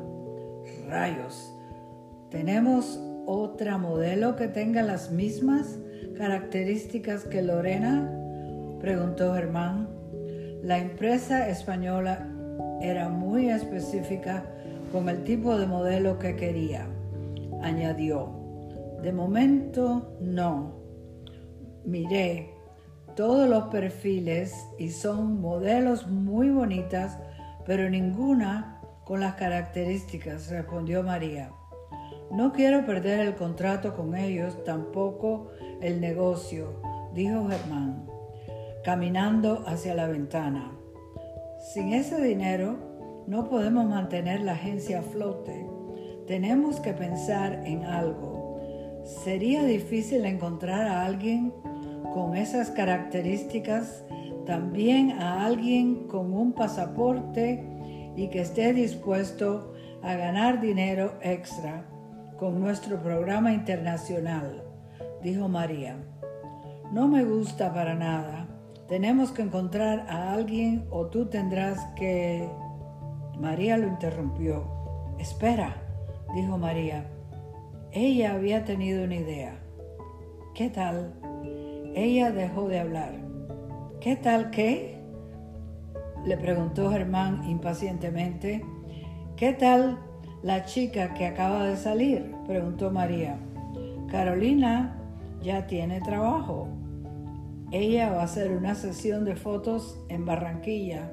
Rayos. 0.87 1.53
¿Tenemos 2.31 2.99
otra 3.27 3.77
modelo 3.77 4.35
que 4.35 4.47
tenga 4.47 4.81
las 4.81 5.11
mismas 5.11 5.77
características 6.17 7.25
que 7.25 7.43
Lorena? 7.43 8.11
preguntó 8.79 9.35
Germán. 9.35 9.87
La 10.63 10.79
empresa 10.79 11.47
española 11.47 12.27
era 12.81 13.07
muy 13.07 13.51
específica 13.51 14.45
con 14.91 15.07
el 15.09 15.23
tipo 15.23 15.59
de 15.59 15.67
modelo 15.67 16.17
que 16.17 16.35
quería. 16.35 16.87
Añadió, 17.61 18.31
de 19.03 19.13
momento 19.13 20.17
no. 20.19 20.73
Miré 21.85 22.60
todos 23.15 23.47
los 23.47 23.65
perfiles 23.65 24.53
y 24.77 24.89
son 24.89 25.41
modelos 25.41 26.07
muy 26.07 26.49
bonitas, 26.49 27.17
pero 27.65 27.89
ninguna 27.89 28.81
con 29.03 29.19
las 29.19 29.35
características, 29.35 30.49
respondió 30.49 31.03
María. 31.03 31.51
No 32.31 32.53
quiero 32.53 32.85
perder 32.85 33.19
el 33.19 33.35
contrato 33.35 33.95
con 33.95 34.15
ellos, 34.15 34.63
tampoco 34.63 35.49
el 35.81 35.99
negocio, 35.99 36.81
dijo 37.13 37.47
Germán 37.47 38.11
caminando 38.83 39.63
hacia 39.67 39.93
la 39.93 40.07
ventana. 40.07 40.71
Sin 41.73 41.93
ese 41.93 42.21
dinero 42.21 43.23
no 43.27 43.47
podemos 43.47 43.85
mantener 43.85 44.41
la 44.41 44.53
agencia 44.53 44.99
a 44.99 45.03
flote. 45.03 45.67
Tenemos 46.27 46.79
que 46.79 46.93
pensar 46.93 47.61
en 47.65 47.83
algo. 47.83 48.59
Sería 49.23 49.63
difícil 49.63 50.25
encontrar 50.25 50.87
a 50.87 51.05
alguien 51.05 51.53
con 52.13 52.35
esas 52.35 52.71
características, 52.71 54.03
también 54.45 55.11
a 55.11 55.45
alguien 55.45 56.07
con 56.07 56.33
un 56.33 56.53
pasaporte 56.53 57.63
y 58.15 58.27
que 58.29 58.41
esté 58.41 58.73
dispuesto 58.73 59.73
a 60.01 60.15
ganar 60.15 60.59
dinero 60.59 61.13
extra 61.21 61.85
con 62.37 62.59
nuestro 62.59 63.01
programa 63.01 63.53
internacional, 63.53 64.63
dijo 65.21 65.47
María. 65.47 65.97
No 66.91 67.07
me 67.07 67.23
gusta 67.23 67.73
para 67.73 67.95
nada. 67.95 68.47
Tenemos 68.89 69.31
que 69.31 69.43
encontrar 69.43 70.05
a 70.09 70.33
alguien 70.33 70.85
o 70.89 71.05
tú 71.07 71.27
tendrás 71.27 71.79
que... 71.95 72.49
María 73.39 73.77
lo 73.77 73.87
interrumpió. 73.87 74.65
Espera, 75.17 75.77
dijo 76.35 76.57
María. 76.57 77.09
Ella 77.91 78.33
había 78.33 78.65
tenido 78.65 79.03
una 79.05 79.15
idea. 79.15 79.59
¿Qué 80.53 80.69
tal? 80.69 81.13
Ella 81.95 82.31
dejó 82.31 82.67
de 82.67 82.79
hablar. 82.79 83.13
¿Qué 83.99 84.15
tal 84.15 84.49
qué? 84.51 84.97
Le 86.25 86.37
preguntó 86.37 86.89
Germán 86.91 87.49
impacientemente. 87.49 88.63
¿Qué 89.35 89.53
tal 89.53 89.99
la 90.43 90.65
chica 90.65 91.13
que 91.13 91.25
acaba 91.25 91.65
de 91.65 91.75
salir? 91.75 92.35
preguntó 92.47 92.91
María. 92.91 93.37
Carolina 94.09 94.97
ya 95.41 95.67
tiene 95.67 96.01
trabajo. 96.01 96.67
Ella 97.71 98.11
va 98.11 98.21
a 98.21 98.25
hacer 98.25 98.51
una 98.51 98.75
sesión 98.75 99.23
de 99.23 99.35
fotos 99.35 99.97
en 100.09 100.25
Barranquilla, 100.25 101.11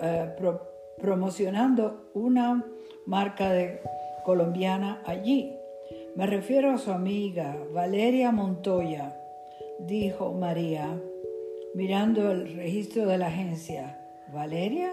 eh, 0.00 0.36
promocionando 0.98 2.10
una 2.14 2.64
marca 3.06 3.50
de 3.50 3.80
colombiana 4.24 5.02
allí. 5.04 5.52
Me 6.14 6.26
refiero 6.26 6.70
a 6.70 6.78
su 6.78 6.92
amiga 6.92 7.56
Valeria 7.72 8.30
Montoya, 8.32 9.15
dijo 9.78 10.32
María, 10.32 11.00
mirando 11.74 12.30
el 12.30 12.54
registro 12.54 13.06
de 13.06 13.18
la 13.18 13.28
agencia. 13.28 14.00
¿Valeria? 14.32 14.90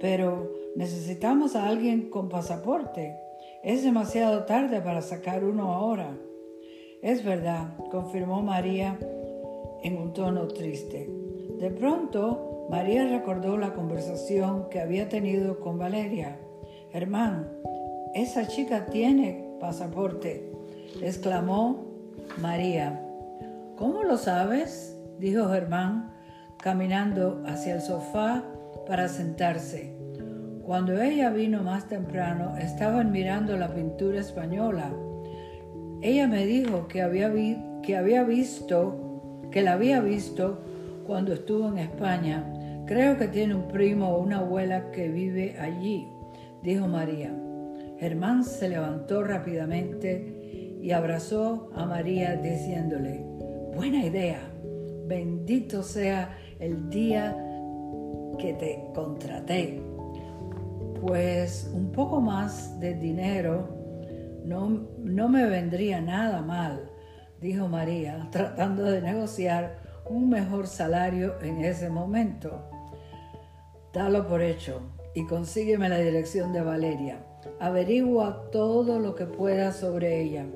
Pero 0.00 0.52
necesitamos 0.76 1.56
a 1.56 1.68
alguien 1.68 2.08
con 2.08 2.28
pasaporte. 2.28 3.16
Es 3.62 3.82
demasiado 3.82 4.44
tarde 4.44 4.80
para 4.80 5.02
sacar 5.02 5.44
uno 5.44 5.72
ahora. 5.72 6.16
Es 7.02 7.24
verdad, 7.24 7.76
confirmó 7.90 8.42
María 8.42 8.98
en 9.82 9.98
un 9.98 10.12
tono 10.12 10.48
triste. 10.48 11.08
De 11.58 11.70
pronto, 11.70 12.66
María 12.70 13.08
recordó 13.08 13.56
la 13.56 13.74
conversación 13.74 14.68
que 14.70 14.80
había 14.80 15.08
tenido 15.08 15.60
con 15.60 15.78
Valeria. 15.78 16.38
Germán, 16.92 17.48
esa 18.14 18.46
chica 18.46 18.86
tiene 18.86 19.56
pasaporte, 19.60 20.52
exclamó 21.02 21.86
María. 22.40 23.07
¿Cómo 23.78 24.02
lo 24.02 24.16
sabes? 24.16 24.98
dijo 25.20 25.50
Germán, 25.50 26.10
caminando 26.60 27.44
hacia 27.46 27.76
el 27.76 27.80
sofá 27.80 28.42
para 28.88 29.06
sentarse. 29.06 29.96
Cuando 30.64 31.00
ella 31.00 31.30
vino 31.30 31.62
más 31.62 31.86
temprano, 31.86 32.56
estaban 32.58 33.12
mirando 33.12 33.56
la 33.56 33.72
pintura 33.72 34.18
española. 34.18 34.90
Ella 36.02 36.26
me 36.26 36.44
dijo 36.44 36.88
que 36.88 37.02
había, 37.02 37.32
que 37.82 37.96
había 37.96 38.24
visto, 38.24 39.46
que 39.52 39.62
la 39.62 39.74
había 39.74 40.00
visto 40.00 40.60
cuando 41.06 41.32
estuvo 41.32 41.68
en 41.68 41.78
España. 41.78 42.82
Creo 42.84 43.16
que 43.16 43.28
tiene 43.28 43.54
un 43.54 43.68
primo 43.68 44.08
o 44.08 44.20
una 44.20 44.38
abuela 44.38 44.90
que 44.90 45.08
vive 45.08 45.56
allí, 45.60 46.08
dijo 46.64 46.88
María. 46.88 47.32
Germán 48.00 48.42
se 48.42 48.68
levantó 48.68 49.22
rápidamente 49.22 50.78
y 50.82 50.90
abrazó 50.90 51.70
a 51.76 51.86
María 51.86 52.34
diciéndole, 52.34 53.27
buena 53.78 54.04
idea, 54.04 54.40
bendito 55.06 55.84
sea 55.84 56.36
el 56.58 56.90
día 56.90 57.30
que 58.36 58.52
te 58.54 58.90
contraté. 58.92 59.80
Pues 61.00 61.70
un 61.72 61.92
poco 61.92 62.20
más 62.20 62.80
de 62.80 62.94
dinero 62.94 63.68
no, 64.44 64.88
no 64.98 65.28
me 65.28 65.46
vendría 65.46 66.00
nada 66.00 66.42
mal, 66.42 66.90
dijo 67.40 67.68
María, 67.68 68.26
tratando 68.32 68.82
de 68.82 69.00
negociar 69.00 69.78
un 70.10 70.28
mejor 70.28 70.66
salario 70.66 71.40
en 71.40 71.64
ese 71.64 71.88
momento. 71.88 72.68
Dalo 73.92 74.26
por 74.26 74.42
hecho 74.42 74.80
y 75.14 75.24
consígueme 75.24 75.88
la 75.88 75.98
dirección 75.98 76.52
de 76.52 76.62
Valeria. 76.62 77.24
Averigua 77.60 78.50
todo 78.50 78.98
lo 78.98 79.14
que 79.14 79.26
pueda 79.26 79.70
sobre 79.70 80.20
ella. 80.20 80.46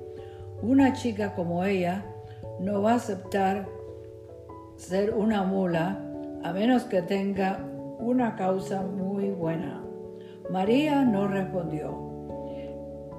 Una 0.61 0.93
chica 0.93 1.37
como 1.37 1.65
ella 1.65 2.05
no 2.61 2.83
va 2.83 2.93
a 2.93 2.97
aceptar 2.97 3.69
ser 4.77 5.15
una 5.15 5.45
mula 5.45 6.01
a 6.43 6.53
menos 6.53 6.85
que 6.85 7.03
tenga 7.03 7.65
una 7.99 8.37
causa 8.37 8.83
muy 8.83 9.31
buena. 9.31 9.83
María 10.51 11.05
no 11.05 11.29
respondió. 11.29 11.97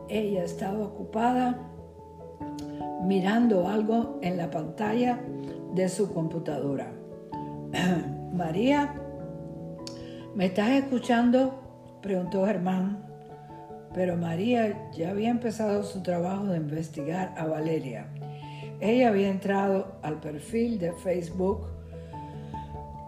Ella 0.10 0.43
estaba 0.43 0.86
ocupada 0.86 1.58
mirando 3.04 3.67
algo 3.67 4.19
en 4.22 4.38
la 4.38 4.50
pantalla 4.50 5.19
de 5.74 5.88
su 5.89 6.13
computadora. 6.13 6.91
María, 8.34 8.93
¿me 10.36 10.48
estás 10.48 10.69
escuchando? 10.72 11.60
preguntó 12.02 12.46
Germán 12.46 13.13
pero 13.93 14.17
María 14.17 14.89
ya 14.91 15.12
había 15.12 15.30
empezado 15.30 15.84
su 15.84 16.02
trabajo 16.02 16.46
de 16.46 16.58
investigar 16.58 17.34
a 17.38 17.46
Valeria. 17.46 18.08
Ella 18.84 19.08
había 19.08 19.30
entrado 19.30 19.96
al 20.02 20.19
perfil 20.19 20.78
de 20.78 20.91
Facebook 20.91 21.67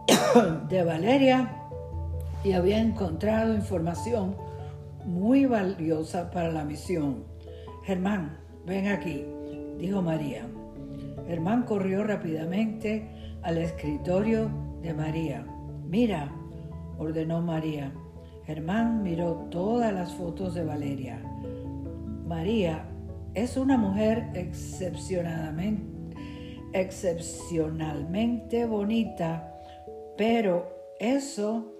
de 0.69 0.83
Valeria 0.85 1.67
y 2.45 2.53
había 2.53 2.79
encontrado 2.79 3.53
información 3.53 4.37
muy 5.03 5.45
valiosa 5.45 6.31
para 6.31 6.49
la 6.49 6.63
misión. 6.63 7.25
Germán, 7.83 8.37
ven 8.65 8.87
aquí, 8.87 9.25
dijo 9.77 10.01
María. 10.01 10.47
Germán 11.27 11.63
corrió 11.63 12.05
rápidamente 12.05 13.09
al 13.41 13.57
escritorio 13.57 14.49
de 14.81 14.93
María. 14.93 15.45
Mira, 15.89 16.31
ordenó 16.97 17.41
María. 17.41 17.91
Germán 18.45 19.03
miró 19.03 19.49
todas 19.51 19.91
las 19.91 20.13
fotos 20.13 20.53
de 20.53 20.63
Valeria. 20.63 21.21
María 22.25 22.94
es 23.35 23.57
una 23.57 23.77
mujer 23.77 24.29
excepcionalmente, 26.73 28.65
bonita, 28.65 29.53
pero 30.17 30.95
eso 30.99 31.73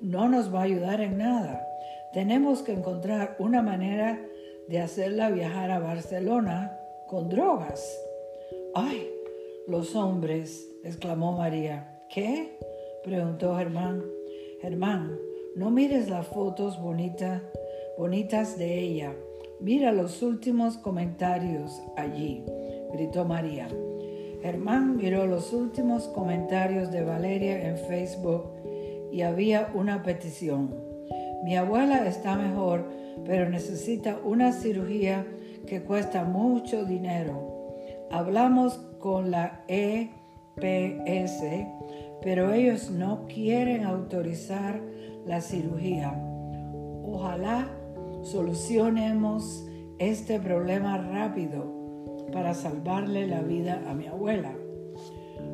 no 0.00 0.28
nos 0.28 0.52
va 0.52 0.60
a 0.60 0.64
ayudar 0.64 1.00
en 1.00 1.18
nada. 1.18 1.64
Tenemos 2.12 2.62
que 2.62 2.72
encontrar 2.72 3.36
una 3.38 3.62
manera 3.62 4.20
de 4.68 4.80
hacerla 4.80 5.30
viajar 5.30 5.70
a 5.70 5.78
Barcelona 5.78 6.76
con 7.06 7.28
drogas. 7.28 7.96
¡Ay! 8.74 9.08
Los 9.68 9.94
hombres, 9.94 10.68
exclamó 10.82 11.32
María. 11.32 12.02
¿Qué? 12.12 12.58
preguntó 13.04 13.56
Germán. 13.56 14.02
Germán, 14.60 15.16
no 15.54 15.70
mires 15.70 16.08
las 16.08 16.26
fotos 16.26 16.80
bonitas, 16.80 17.42
bonitas 17.96 18.58
de 18.58 18.78
ella. 18.80 19.14
Mira 19.60 19.92
los 19.92 20.22
últimos 20.22 20.78
comentarios 20.78 21.82
allí, 21.94 22.42
gritó 22.94 23.26
María. 23.26 23.68
Germán 24.40 24.96
miró 24.96 25.26
los 25.26 25.52
últimos 25.52 26.08
comentarios 26.08 26.90
de 26.90 27.02
Valeria 27.02 27.68
en 27.68 27.76
Facebook 27.76 28.44
y 29.12 29.20
había 29.20 29.70
una 29.74 30.02
petición. 30.02 30.74
Mi 31.44 31.56
abuela 31.56 32.06
está 32.06 32.36
mejor, 32.36 32.86
pero 33.26 33.50
necesita 33.50 34.18
una 34.24 34.52
cirugía 34.52 35.26
que 35.66 35.82
cuesta 35.82 36.24
mucho 36.24 36.86
dinero. 36.86 37.74
Hablamos 38.10 38.78
con 38.98 39.30
la 39.30 39.62
EPS, 39.68 41.42
pero 42.22 42.54
ellos 42.54 42.90
no 42.90 43.26
quieren 43.26 43.84
autorizar 43.84 44.80
la 45.26 45.42
cirugía. 45.42 46.14
Ojalá 47.04 47.68
solucionemos 48.22 49.66
este 49.98 50.40
problema 50.40 50.98
rápido 50.98 51.80
para 52.32 52.54
salvarle 52.54 53.26
la 53.26 53.42
vida 53.42 53.82
a 53.88 53.94
mi 53.94 54.06
abuela. 54.06 54.52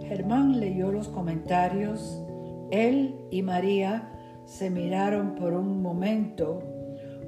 Germán 0.09 0.61
leyó 0.61 0.93
los 0.93 1.09
comentarios. 1.09 2.23
Él 2.71 3.15
y 3.31 3.43
María 3.43 4.13
se 4.45 4.71
miraron 4.71 5.35
por 5.35 5.53
un 5.53 5.83
momento 5.83 6.63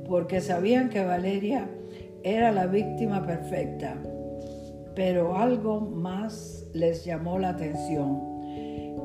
porque 0.09 0.40
sabían 0.40 0.88
que 0.88 1.05
Valeria 1.05 1.68
era 2.22 2.53
la 2.53 2.66
víctima 2.66 3.24
perfecta. 3.27 3.96
Pero 4.94 5.37
algo 5.37 5.81
más 5.81 6.66
les 6.74 7.05
llamó 7.05 7.38
la 7.38 7.51
atención. 7.51 8.20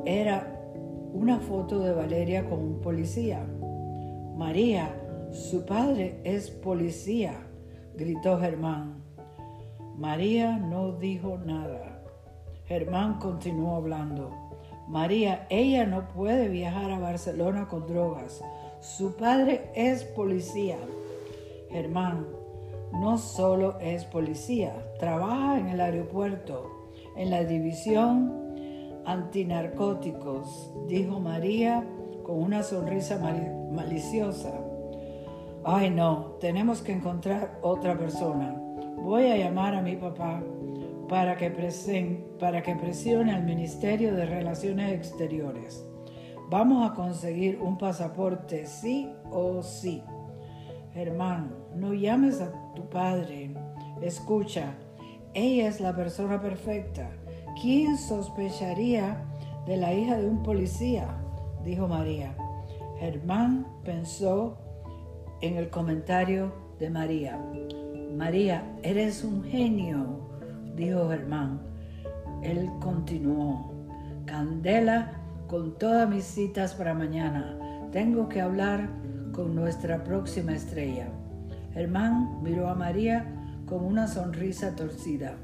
Era 0.05 0.59
una 1.13 1.39
foto 1.39 1.79
de 1.79 1.93
Valeria 1.93 2.45
con 2.49 2.59
un 2.59 2.81
policía. 2.81 3.45
María, 4.35 4.89
su 5.33 5.65
padre 5.65 6.21
es 6.23 6.51
policía, 6.51 7.33
gritó 7.95 8.39
Germán. 8.39 9.03
María 9.97 10.57
no 10.57 10.91
dijo 10.91 11.39
nada. 11.39 12.03
Germán 12.65 13.17
continuó 13.17 13.77
hablando. 13.77 14.29
María, 14.87 15.47
ella 15.49 15.87
no 15.87 16.07
puede 16.09 16.49
viajar 16.49 16.91
a 16.91 16.99
Barcelona 16.99 17.67
con 17.67 17.87
drogas. 17.87 18.43
Su 18.79 19.15
padre 19.15 19.71
es 19.73 20.03
policía. 20.03 20.77
Germán, 21.71 22.27
no 22.91 23.17
solo 23.17 23.79
es 23.79 24.05
policía, 24.05 24.85
trabaja 24.99 25.59
en 25.59 25.69
el 25.69 25.81
aeropuerto, 25.81 26.91
en 27.17 27.31
la 27.31 27.43
división 27.43 29.01
antinarcóticos, 29.05 30.71
dijo 30.87 31.19
María 31.19 31.83
con 32.23 32.39
una 32.39 32.61
sonrisa 32.61 33.17
maliciosa. 33.71 34.62
Ay 35.65 35.89
no, 35.89 36.35
tenemos 36.41 36.81
que 36.81 36.91
encontrar 36.91 37.57
otra 37.61 37.97
persona. 37.97 38.53
Voy 38.97 39.27
a 39.27 39.37
llamar 39.37 39.75
a 39.75 39.81
mi 39.81 39.95
papá 39.95 40.43
para 41.07 41.37
que, 41.37 41.49
para 42.37 42.61
que 42.61 42.75
presione 42.75 43.33
al 43.33 43.43
Ministerio 43.43 44.13
de 44.13 44.25
Relaciones 44.25 44.91
Exteriores. 44.91 45.85
Vamos 46.49 46.89
a 46.89 46.93
conseguir 46.93 47.61
un 47.61 47.77
pasaporte 47.77 48.65
sí 48.65 49.09
o 49.31 49.63
sí. 49.63 50.03
Hermano, 50.95 51.51
no 51.75 51.93
llames 51.93 52.41
a 52.41 52.51
tu 52.75 52.89
padre. 52.89 53.53
Escucha, 54.01 54.75
ella 55.33 55.69
es 55.69 55.79
la 55.79 55.95
persona 55.95 56.41
perfecta. 56.41 57.09
¿Quién 57.61 57.97
sospecharía 57.97 59.23
de 59.65 59.77
la 59.77 59.93
hija 59.93 60.17
de 60.17 60.27
un 60.27 60.43
policía? 60.43 61.07
dijo 61.63 61.87
María. 61.87 62.35
Germán 62.99 63.65
pensó 63.83 64.57
en 65.43 65.57
el 65.57 65.69
comentario 65.69 66.53
de 66.79 66.89
María. 66.89 67.37
María, 68.15 68.63
eres 68.81 69.25
un 69.25 69.43
genio, 69.43 70.29
dijo 70.73 71.09
Germán. 71.09 71.59
Él 72.41 72.69
continuó. 72.79 73.69
Candela, 74.25 75.11
con 75.47 75.77
todas 75.77 76.07
mis 76.07 76.23
citas 76.23 76.73
para 76.73 76.93
mañana. 76.93 77.57
Tengo 77.91 78.29
que 78.29 78.39
hablar 78.39 78.87
con 79.33 79.53
nuestra 79.53 80.05
próxima 80.05 80.53
estrella. 80.53 81.09
Germán 81.73 82.41
miró 82.41 82.69
a 82.69 82.75
María 82.75 83.25
con 83.65 83.83
una 83.83 84.07
sonrisa 84.07 84.77
torcida. 84.77 85.35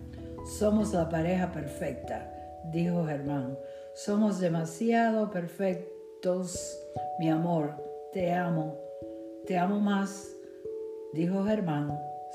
Somos 0.58 0.94
la 0.94 1.10
pareja 1.10 1.52
perfecta, 1.52 2.32
dijo 2.72 3.06
Germán. 3.06 3.58
Somos 3.96 4.40
demasiado 4.40 5.30
perfectos, 5.30 6.80
mi 7.20 7.30
amor. 7.30 7.76
Te 8.14 8.34
amo. 8.34 8.89
Te 9.50 9.58
amo 9.58 9.80
más, 9.80 10.36
dijo 11.12 11.44
Germán 11.44 11.92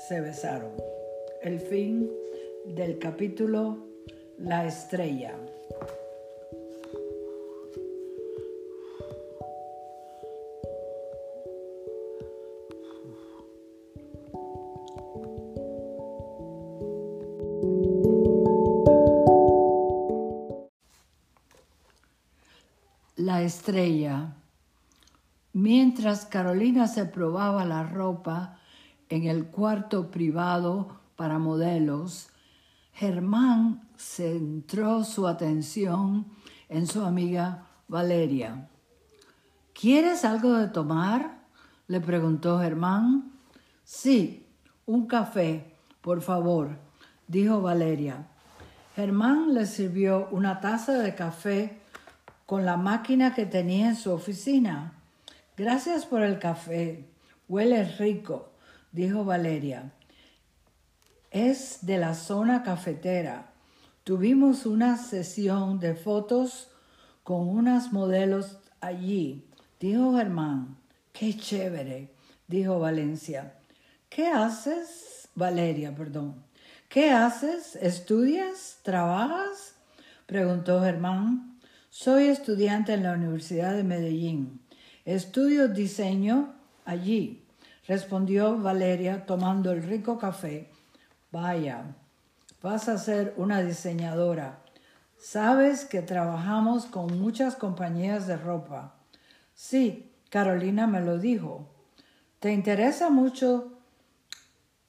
se 0.09 0.19
besaron. 0.19 0.73
El 1.41 1.61
fin 1.61 2.11
del 2.65 2.99
capítulo 2.99 3.87
La 4.37 4.65
estrella. 4.65 5.33
La 23.15 23.41
estrella. 23.41 24.34
Mientras 25.55 26.25
Carolina 26.25 26.85
se 26.85 27.05
probaba 27.05 27.63
la 27.63 27.83
ropa, 27.83 28.59
en 29.07 29.23
el 29.23 29.45
cuarto 29.45 30.11
privado 30.11 30.99
para 31.15 31.39
modelos, 31.39 32.27
Germán 32.91 33.87
centró 33.95 35.05
su 35.05 35.25
atención 35.29 36.25
en 36.67 36.87
su 36.87 37.05
amiga 37.05 37.67
Valeria. 37.87 38.67
¿Quieres 39.73 40.25
algo 40.25 40.55
de 40.55 40.67
tomar? 40.67 41.45
le 41.87 42.01
preguntó 42.01 42.59
Germán. 42.59 43.31
Sí, 43.85 44.45
un 44.85 45.07
café, 45.07 45.73
por 46.01 46.21
favor, 46.21 46.77
dijo 47.29 47.61
Valeria. 47.61 48.27
Germán 48.93 49.53
le 49.53 49.67
sirvió 49.67 50.27
una 50.31 50.59
taza 50.59 50.95
de 50.95 51.15
café 51.15 51.79
con 52.45 52.65
la 52.65 52.75
máquina 52.75 53.33
que 53.33 53.45
tenía 53.45 53.87
en 53.87 53.95
su 53.95 54.11
oficina. 54.11 54.91
Gracias 55.57 56.05
por 56.05 56.21
el 56.21 56.39
café. 56.39 57.05
Huele 57.47 57.83
rico 57.97 58.55
dijo 58.95 59.25
Valeria. 59.25 59.91
Es 61.29 61.79
de 61.85 61.97
la 61.97 62.15
zona 62.15 62.63
cafetera. 62.63 63.51
Tuvimos 64.05 64.65
una 64.65 64.97
sesión 64.97 65.79
de 65.79 65.95
fotos 65.95 66.69
con 67.23 67.49
unas 67.49 67.91
modelos 67.91 68.57
allí, 68.79 69.45
dijo 69.79 70.15
Germán. 70.15 70.77
Qué 71.11 71.35
chévere, 71.35 72.13
dijo 72.47 72.79
Valencia. 72.79 73.55
¿Qué 74.07 74.27
haces? 74.27 75.27
Valeria, 75.35 75.93
perdón. 75.93 76.43
¿Qué 76.87 77.11
haces? 77.11 77.75
¿Estudias? 77.75 78.79
¿Trabajas? 78.83 79.75
preguntó 80.25 80.81
Germán. 80.81 81.59
Soy 81.89 82.25
estudiante 82.27 82.93
en 82.93 83.03
la 83.03 83.13
Universidad 83.13 83.73
de 83.73 83.83
Medellín. 83.83 84.61
Estudio 85.05 85.67
diseño 85.67 86.55
allí 86.83 87.45
respondió 87.87 88.57
Valeria 88.57 89.27
tomando 89.27 89.71
el 89.71 89.83
rico 89.83 90.17
café. 90.17 90.71
Vaya, 91.31 91.95
vas 92.59 92.89
a 92.89 92.97
ser 92.97 93.35
una 93.37 93.61
diseñadora. 93.61 94.63
Sabes 95.15 95.85
que 95.85 96.01
trabajamos 96.01 96.87
con 96.87 97.19
muchas 97.19 97.55
compañías 97.55 98.25
de 98.25 98.35
ropa. 98.35 98.95
Sí, 99.53 100.11
Carolina 100.31 100.87
me 100.87 101.01
lo 101.01 101.19
dijo. 101.19 101.69
¿Te 102.39 102.51
interesa 102.51 103.11
mucho? 103.11 103.73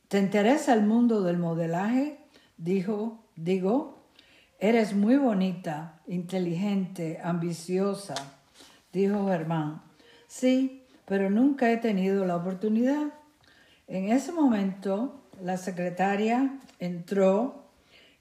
¿Te 0.09 0.19
interesa 0.19 0.73
el 0.73 0.83
mundo 0.83 1.21
del 1.21 1.37
modelaje? 1.37 2.25
Dijo, 2.57 3.23
digo, 3.37 3.99
eres 4.59 4.95
muy 4.95 5.17
bonita, 5.17 6.01
inteligente, 6.07 7.21
ambiciosa, 7.23 8.15
dijo 8.93 9.27
Germán. 9.27 9.86
Sí, 10.27 10.85
pero 11.07 11.31
nunca 11.31 11.71
he 11.71 11.77
tenido 11.77 12.25
la 12.25 12.37
oportunidad. 12.37 13.13
En 13.87 14.09
ese 14.09 14.33
momento, 14.33 15.23
la 15.43 15.57
secretaria 15.57 16.59
entró 16.79 17.67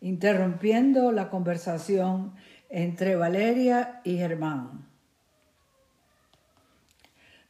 interrumpiendo 0.01 1.11
la 1.11 1.29
conversación 1.29 2.35
entre 2.69 3.15
Valeria 3.15 4.01
y 4.03 4.17
Germán. 4.17 4.85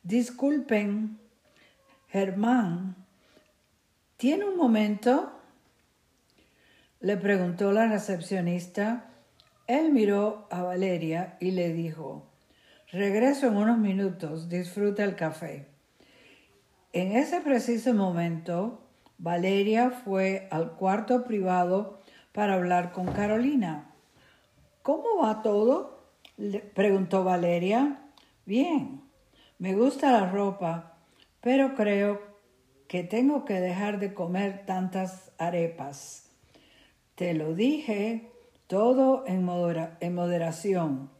Disculpen, 0.03 1.19
Germán, 2.09 2.95
¿tiene 4.17 4.45
un 4.45 4.55
momento? 4.55 5.33
Le 6.99 7.17
preguntó 7.17 7.71
la 7.71 7.87
recepcionista. 7.87 9.09
Él 9.67 9.91
miró 9.91 10.47
a 10.51 10.61
Valeria 10.61 11.37
y 11.39 11.51
le 11.51 11.73
dijo, 11.73 12.34
Regreso 12.95 13.47
en 13.47 13.57
unos 13.57 13.77
minutos, 13.77 14.47
disfruta 14.47 15.03
el 15.03 15.17
café. 15.17 15.67
En 16.93 17.11
ese 17.11 17.41
preciso 17.41 17.93
momento, 17.93 18.87
Valeria 19.17 19.89
fue 19.89 20.47
al 20.49 20.77
cuarto 20.77 21.25
privado 21.25 21.99
para 22.31 22.53
hablar 22.53 22.93
con 22.93 23.07
Carolina. 23.07 23.93
¿Cómo 24.81 25.21
va 25.21 25.41
todo? 25.41 26.05
Le 26.37 26.59
preguntó 26.59 27.25
Valeria. 27.25 27.99
Bien, 28.45 29.01
me 29.59 29.73
gusta 29.73 30.13
la 30.13 30.31
ropa, 30.31 30.93
pero 31.41 31.75
creo 31.75 32.21
que 32.87 33.03
tengo 33.03 33.43
que 33.43 33.59
dejar 33.59 33.99
de 33.99 34.13
comer 34.13 34.65
tantas 34.65 35.33
arepas. 35.37 36.29
Te 37.15 37.33
lo 37.33 37.55
dije, 37.55 38.31
todo 38.67 39.25
en, 39.27 39.43
moderación. 39.43 41.14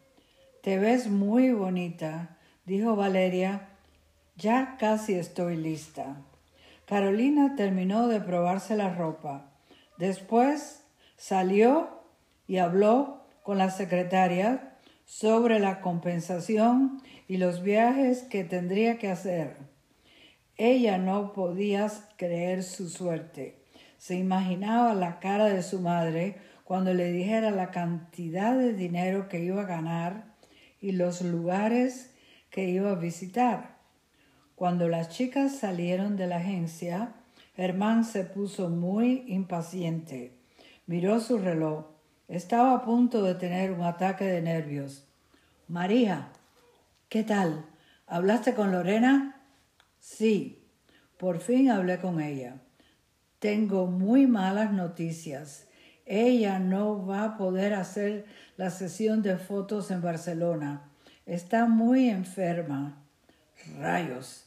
Te 0.66 0.80
ves 0.80 1.08
muy 1.12 1.52
bonita, 1.52 2.40
dijo 2.66 2.96
Valeria. 2.96 3.70
Ya 4.36 4.78
casi 4.80 5.14
estoy 5.14 5.58
lista. 5.58 6.24
Carolina 6.88 7.54
terminó 7.56 8.08
de 8.08 8.20
probarse 8.20 8.76
la 8.76 8.92
ropa. 8.92 9.52
Después 10.00 10.84
salió 11.18 12.02
y 12.48 12.58
habló 12.58 13.28
con 13.44 13.60
la 13.60 13.70
secretaria 13.70 14.80
sobre 15.06 15.60
la 15.60 15.82
compensación 15.82 17.00
y 17.28 17.38
los 17.38 17.62
viajes 17.62 18.24
que 18.24 18.44
tendría 18.44 18.98
que 18.98 19.12
hacer. 19.12 19.58
Ella 20.58 20.98
no 20.98 21.32
podía 21.34 21.92
creer 22.18 22.64
su 22.64 22.90
suerte. 22.90 23.62
Se 24.00 24.16
imaginaba 24.16 24.96
la 24.96 25.20
cara 25.20 25.46
de 25.46 25.62
su 25.62 25.80
madre 25.80 26.38
cuando 26.64 26.92
le 26.92 27.12
dijera 27.12 27.52
la 27.52 27.70
cantidad 27.70 28.58
de 28.58 28.74
dinero 28.74 29.30
que 29.30 29.44
iba 29.44 29.62
a 29.62 29.66
ganar 29.66 30.35
y 30.86 30.92
los 30.92 31.22
lugares 31.22 32.12
que 32.52 32.70
iba 32.70 32.92
a 32.92 32.96
visitar. 32.96 33.80
Cuando 34.54 34.88
las 34.88 35.10
chicas 35.10 35.58
salieron 35.58 36.16
de 36.16 36.28
la 36.28 36.38
agencia, 36.38 37.16
Germán 37.56 38.06
se 38.06 38.24
puso 38.24 38.70
muy 38.70 39.24
impaciente. 39.26 40.38
Miró 40.86 41.20
su 41.22 41.40
reloj. 41.40 41.86
Estaba 42.28 42.76
a 42.76 42.86
punto 42.86 43.24
de 43.24 43.34
tener 43.34 43.72
un 43.72 43.82
ataque 43.82 44.26
de 44.26 44.44
nervios. 44.44 45.08
María, 45.68 46.30
¿qué 47.10 47.24
tal? 47.24 47.66
¿Hablaste 48.06 48.54
con 48.54 48.72
Lorena? 48.72 49.42
Sí, 50.00 50.70
por 51.18 51.40
fin 51.40 51.72
hablé 51.72 51.98
con 52.00 52.22
ella. 52.22 52.62
Tengo 53.40 53.88
muy 53.88 54.28
malas 54.28 54.72
noticias. 54.72 55.68
Ella 56.06 56.60
no 56.60 57.06
va 57.06 57.24
a 57.24 57.38
poder 57.38 57.74
hacer 57.74 58.26
la 58.58 58.70
sesión 58.70 59.22
de 59.24 59.38
fotos 59.38 59.90
en 59.90 60.02
Barcelona. 60.02 60.90
Está 61.26 61.66
muy 61.66 62.10
enferma. 62.10 63.02
Rayos. 63.80 64.46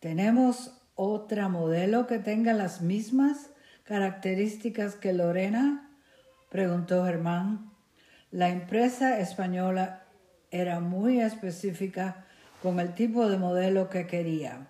¿Tenemos 0.00 0.82
otra 0.94 1.48
modelo 1.48 2.06
que 2.06 2.18
tenga 2.18 2.52
las 2.52 2.82
mismas 2.82 3.50
características 3.84 4.96
que 4.96 5.14
Lorena? 5.14 5.90
preguntó 6.50 7.04
Germán. 7.06 7.72
La 8.30 8.50
empresa 8.50 9.18
española 9.18 10.04
era 10.50 10.80
muy 10.80 11.20
específica 11.20 12.26
con 12.62 12.78
el 12.80 12.94
tipo 12.94 13.28
de 13.28 13.38
modelo 13.38 13.88
que 13.88 14.06
quería, 14.06 14.68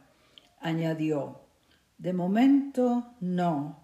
añadió. 0.61 1.41
De 1.99 2.13
momento 2.13 3.15
no. 3.21 3.81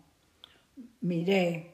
Miré 1.01 1.73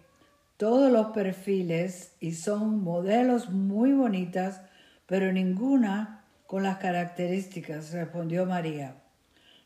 todos 0.57 0.91
los 0.91 1.09
perfiles 1.09 2.15
y 2.21 2.33
son 2.33 2.83
modelos 2.83 3.51
muy 3.51 3.93
bonitas, 3.93 4.63
pero 5.07 5.33
ninguna 5.33 6.25
con 6.47 6.63
las 6.63 6.79
características, 6.79 7.93
respondió 7.93 8.47
María. 8.47 9.03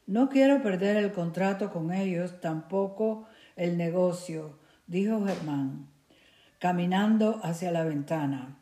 No 0.07 0.29
quiero 0.29 0.63
perder 0.63 0.97
el 0.97 1.13
contrato 1.13 1.71
con 1.71 1.93
ellos, 1.93 2.41
tampoco 2.41 3.27
el 3.55 3.77
negocio, 3.77 4.59
dijo 4.87 5.25
Germán, 5.25 5.87
caminando 6.59 7.41
hacia 7.45 7.71
la 7.71 7.85
ventana. 7.85 8.59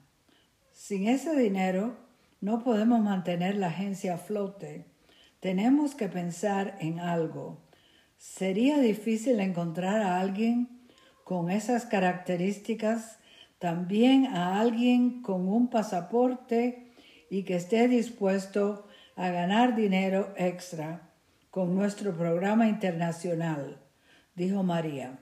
Sin 0.72 1.08
ese 1.08 1.34
dinero 1.36 1.96
no 2.40 2.62
podemos 2.62 3.00
mantener 3.00 3.56
la 3.56 3.68
agencia 3.68 4.14
a 4.14 4.18
flote. 4.18 4.84
Tenemos 5.40 5.94
que 5.94 6.08
pensar 6.08 6.76
en 6.80 7.00
algo. 7.00 7.58
Sería 8.18 8.78
difícil 8.78 9.40
encontrar 9.40 10.02
a 10.02 10.20
alguien 10.20 10.77
con 11.28 11.50
esas 11.50 11.84
características, 11.84 13.18
también 13.58 14.28
a 14.28 14.58
alguien 14.62 15.20
con 15.20 15.46
un 15.46 15.68
pasaporte 15.68 16.94
y 17.28 17.42
que 17.42 17.56
esté 17.56 17.86
dispuesto 17.86 18.86
a 19.14 19.28
ganar 19.28 19.76
dinero 19.76 20.32
extra 20.38 21.12
con 21.50 21.74
nuestro 21.74 22.16
programa 22.16 22.66
internacional, 22.66 23.76
dijo 24.36 24.62
María. 24.62 25.18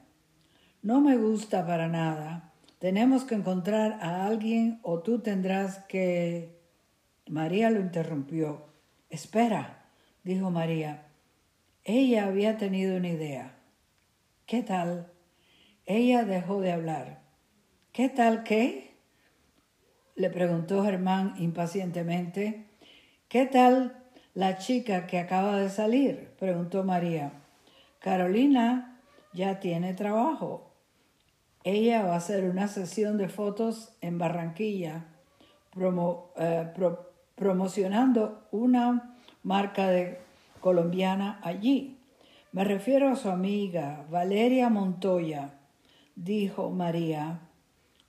No 0.80 1.00
me 1.00 1.16
gusta 1.16 1.66
para 1.66 1.88
nada. 1.88 2.52
Tenemos 2.78 3.24
que 3.24 3.34
encontrar 3.34 3.98
a 4.00 4.26
alguien 4.26 4.78
o 4.84 5.00
tú 5.00 5.18
tendrás 5.18 5.78
que... 5.88 6.56
María 7.28 7.68
lo 7.68 7.80
interrumpió. 7.80 8.66
Espera, 9.10 9.88
dijo 10.22 10.52
María. 10.52 11.08
Ella 11.82 12.26
había 12.26 12.58
tenido 12.58 12.96
una 12.96 13.08
idea. 13.08 13.58
¿Qué 14.46 14.62
tal? 14.62 15.15
Ella 15.86 16.24
dejó 16.24 16.60
de 16.60 16.72
hablar. 16.72 17.20
¿Qué 17.92 18.08
tal 18.08 18.42
qué? 18.42 18.94
le 20.16 20.30
preguntó 20.30 20.82
Germán 20.82 21.34
impacientemente. 21.38 22.66
¿Qué 23.28 23.46
tal 23.46 24.02
la 24.34 24.58
chica 24.58 25.06
que 25.06 25.20
acaba 25.20 25.58
de 25.58 25.68
salir? 25.68 26.34
preguntó 26.38 26.82
María. 26.82 27.32
Carolina 28.00 29.00
ya 29.32 29.60
tiene 29.60 29.94
trabajo. 29.94 30.72
Ella 31.62 32.04
va 32.04 32.14
a 32.14 32.18
hacer 32.18 32.44
una 32.44 32.66
sesión 32.66 33.16
de 33.16 33.28
fotos 33.28 33.96
en 34.00 34.18
Barranquilla, 34.18 35.04
eh, 36.36 36.72
promocionando 37.34 38.48
una 38.50 39.16
marca 39.42 39.88
de 39.88 40.18
colombiana 40.60 41.40
allí. 41.42 41.98
Me 42.52 42.64
refiero 42.64 43.08
a 43.08 43.16
su 43.16 43.28
amiga 43.28 44.06
Valeria 44.10 44.70
Montoya, 44.70 45.55
dijo 46.16 46.70
María, 46.70 47.40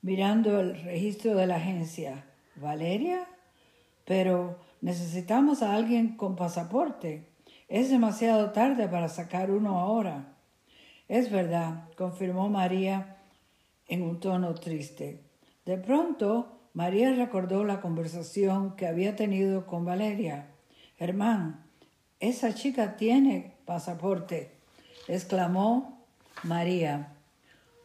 mirando 0.01 0.59
el 0.59 0.81
registro 0.81 1.35
de 1.35 1.45
la 1.45 1.57
agencia. 1.57 2.25
¿Valeria? 2.55 3.27
Pero 4.05 4.57
necesitamos 4.81 5.61
a 5.61 5.75
alguien 5.75 6.15
con 6.15 6.35
pasaporte. 6.35 7.27
Es 7.67 7.89
demasiado 7.89 8.51
tarde 8.51 8.87
para 8.87 9.09
sacar 9.09 9.51
uno 9.51 9.79
ahora. 9.79 10.33
Es 11.07 11.29
verdad, 11.29 11.89
confirmó 11.95 12.49
María 12.49 13.17
en 13.87 14.01
un 14.01 14.19
tono 14.19 14.55
triste. 14.55 15.21
De 15.65 15.77
pronto, 15.77 16.59
María 16.73 17.13
recordó 17.13 17.63
la 17.63 17.81
conversación 17.81 18.75
que 18.75 18.87
había 18.87 19.15
tenido 19.15 19.65
con 19.65 19.85
Valeria. 19.85 20.47
Germán, 20.97 21.65
esa 22.19 22.55
chica 22.55 22.95
tiene 22.95 23.55
pasaporte, 23.65 24.51
exclamó 25.07 26.05
María. 26.43 27.16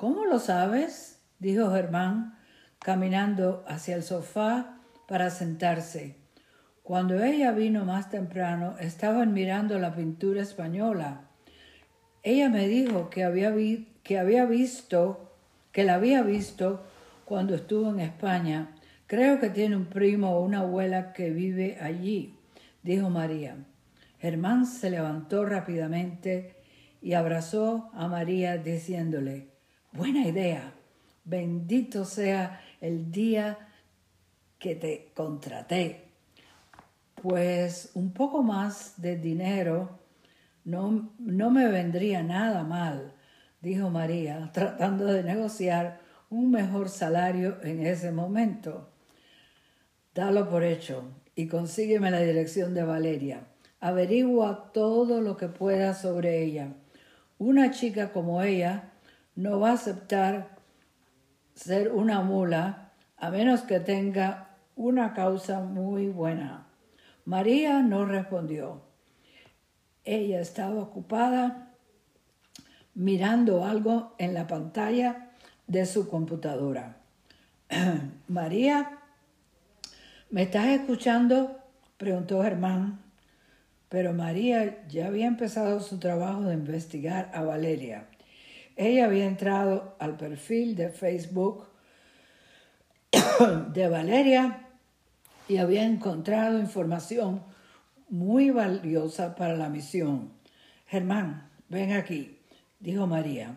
¿Cómo 0.02 0.24
lo 0.24 0.40
sabes? 0.40 1.20
dijo 1.38 1.70
Germán, 1.70 2.36
caminando 2.80 3.64
hacia 3.68 3.94
el 3.94 4.02
sofá 4.02 4.80
para 5.06 5.30
sentarse. 5.30 6.16
Cuando 6.82 7.22
ella 7.22 7.52
vino 7.52 7.84
más 7.84 8.10
temprano, 8.10 8.74
estaban 8.80 9.32
mirando 9.32 9.78
la 9.78 9.94
pintura 9.94 10.42
española. 10.42 11.28
Ella 12.24 12.48
me 12.48 12.66
dijo 12.66 13.10
que 13.10 13.22
había, 13.22 13.54
que 14.02 14.18
había 14.18 14.44
visto, 14.44 15.36
que 15.70 15.84
la 15.84 15.94
había 15.94 16.22
visto 16.22 16.82
cuando 17.24 17.54
estuvo 17.54 17.88
en 17.90 18.00
España. 18.00 18.74
Creo 19.06 19.38
que 19.38 19.50
tiene 19.50 19.76
un 19.76 19.86
primo 19.86 20.32
o 20.32 20.44
una 20.44 20.62
abuela 20.62 21.12
que 21.12 21.30
vive 21.30 21.78
allí, 21.80 22.34
dijo 22.82 23.08
María. 23.08 23.54
Germán 24.18 24.66
se 24.66 24.90
levantó 24.90 25.44
rápidamente 25.44 26.56
y 27.00 27.12
abrazó 27.12 27.92
a 27.94 28.08
María 28.08 28.56
diciéndole, 28.58 29.51
Buena 29.94 30.26
idea, 30.26 30.72
bendito 31.22 32.06
sea 32.06 32.62
el 32.80 33.12
día 33.12 33.58
que 34.58 34.74
te 34.74 35.12
contraté. 35.12 36.04
Pues 37.20 37.90
un 37.92 38.14
poco 38.14 38.42
más 38.42 38.94
de 39.02 39.18
dinero 39.18 39.98
no, 40.64 41.12
no 41.18 41.50
me 41.50 41.68
vendría 41.68 42.22
nada 42.22 42.64
mal, 42.64 43.12
dijo 43.60 43.90
María, 43.90 44.50
tratando 44.54 45.04
de 45.04 45.24
negociar 45.24 46.00
un 46.30 46.50
mejor 46.50 46.88
salario 46.88 47.62
en 47.62 47.86
ese 47.86 48.12
momento. 48.12 48.88
Dalo 50.14 50.48
por 50.48 50.64
hecho 50.64 51.04
y 51.34 51.48
consígueme 51.48 52.10
la 52.10 52.20
dirección 52.20 52.72
de 52.72 52.82
Valeria. 52.82 53.46
Averigua 53.78 54.70
todo 54.72 55.20
lo 55.20 55.36
que 55.36 55.48
pueda 55.48 55.92
sobre 55.92 56.42
ella. 56.42 56.72
Una 57.36 57.70
chica 57.72 58.10
como 58.10 58.42
ella 58.42 58.91
no 59.34 59.60
va 59.60 59.70
a 59.70 59.74
aceptar 59.74 60.56
ser 61.54 61.92
una 61.92 62.22
mula 62.22 62.92
a 63.16 63.30
menos 63.30 63.62
que 63.62 63.80
tenga 63.80 64.56
una 64.76 65.14
causa 65.14 65.60
muy 65.60 66.08
buena. 66.08 66.66
María 67.24 67.82
no 67.82 68.04
respondió. 68.04 68.82
Ella 70.04 70.40
estaba 70.40 70.80
ocupada 70.80 71.70
mirando 72.94 73.64
algo 73.64 74.14
en 74.18 74.34
la 74.34 74.46
pantalla 74.46 75.30
de 75.66 75.86
su 75.86 76.08
computadora. 76.08 76.96
María, 78.28 78.98
¿me 80.30 80.42
estás 80.42 80.66
escuchando? 80.66 81.58
preguntó 81.96 82.42
Germán 82.42 83.02
pero 83.92 84.14
María 84.14 84.88
ya 84.88 85.08
había 85.08 85.26
empezado 85.26 85.78
su 85.80 85.98
trabajo 85.98 86.44
de 86.44 86.54
investigar 86.54 87.30
a 87.34 87.42
Valeria. 87.42 88.06
Ella 88.76 89.06
había 89.06 89.26
entrado 89.26 89.96
al 89.98 90.16
perfil 90.16 90.74
de 90.74 90.90
Facebook 90.90 91.68
de 93.72 93.88
Valeria 93.88 94.68
y 95.48 95.58
había 95.58 95.84
encontrado 95.84 96.58
información 96.58 97.42
muy 98.08 98.50
valiosa 98.50 99.34
para 99.34 99.56
la 99.56 99.68
misión. 99.68 100.32
Germán, 100.86 101.50
ven 101.68 101.92
aquí, 101.92 102.38
dijo 102.80 103.06
María. 103.06 103.56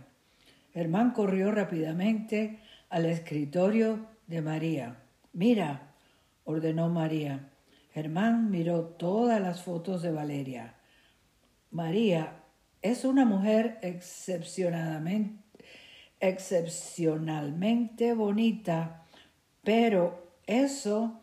Germán 0.73 1.11
corrió 1.11 1.51
rápidamente 1.51 2.59
al 2.89 3.05
escritorio 3.05 4.07
de 4.27 4.41
María. 4.41 4.97
Mira, 5.33 5.93
ordenó 6.43 6.89
María. 6.89 7.49
Germán 7.93 8.51
miró 8.51 8.81
todas 8.83 9.41
las 9.41 9.61
fotos 9.63 10.01
de 10.01 10.11
Valeria. 10.11 10.75
María 11.71 12.44
es 12.85 13.03
una 13.03 13.25
mujer 13.25 13.79
excepcionalmente, 16.21 18.13
bonita, 18.13 19.03
pero 19.63 20.29
eso 20.45 21.19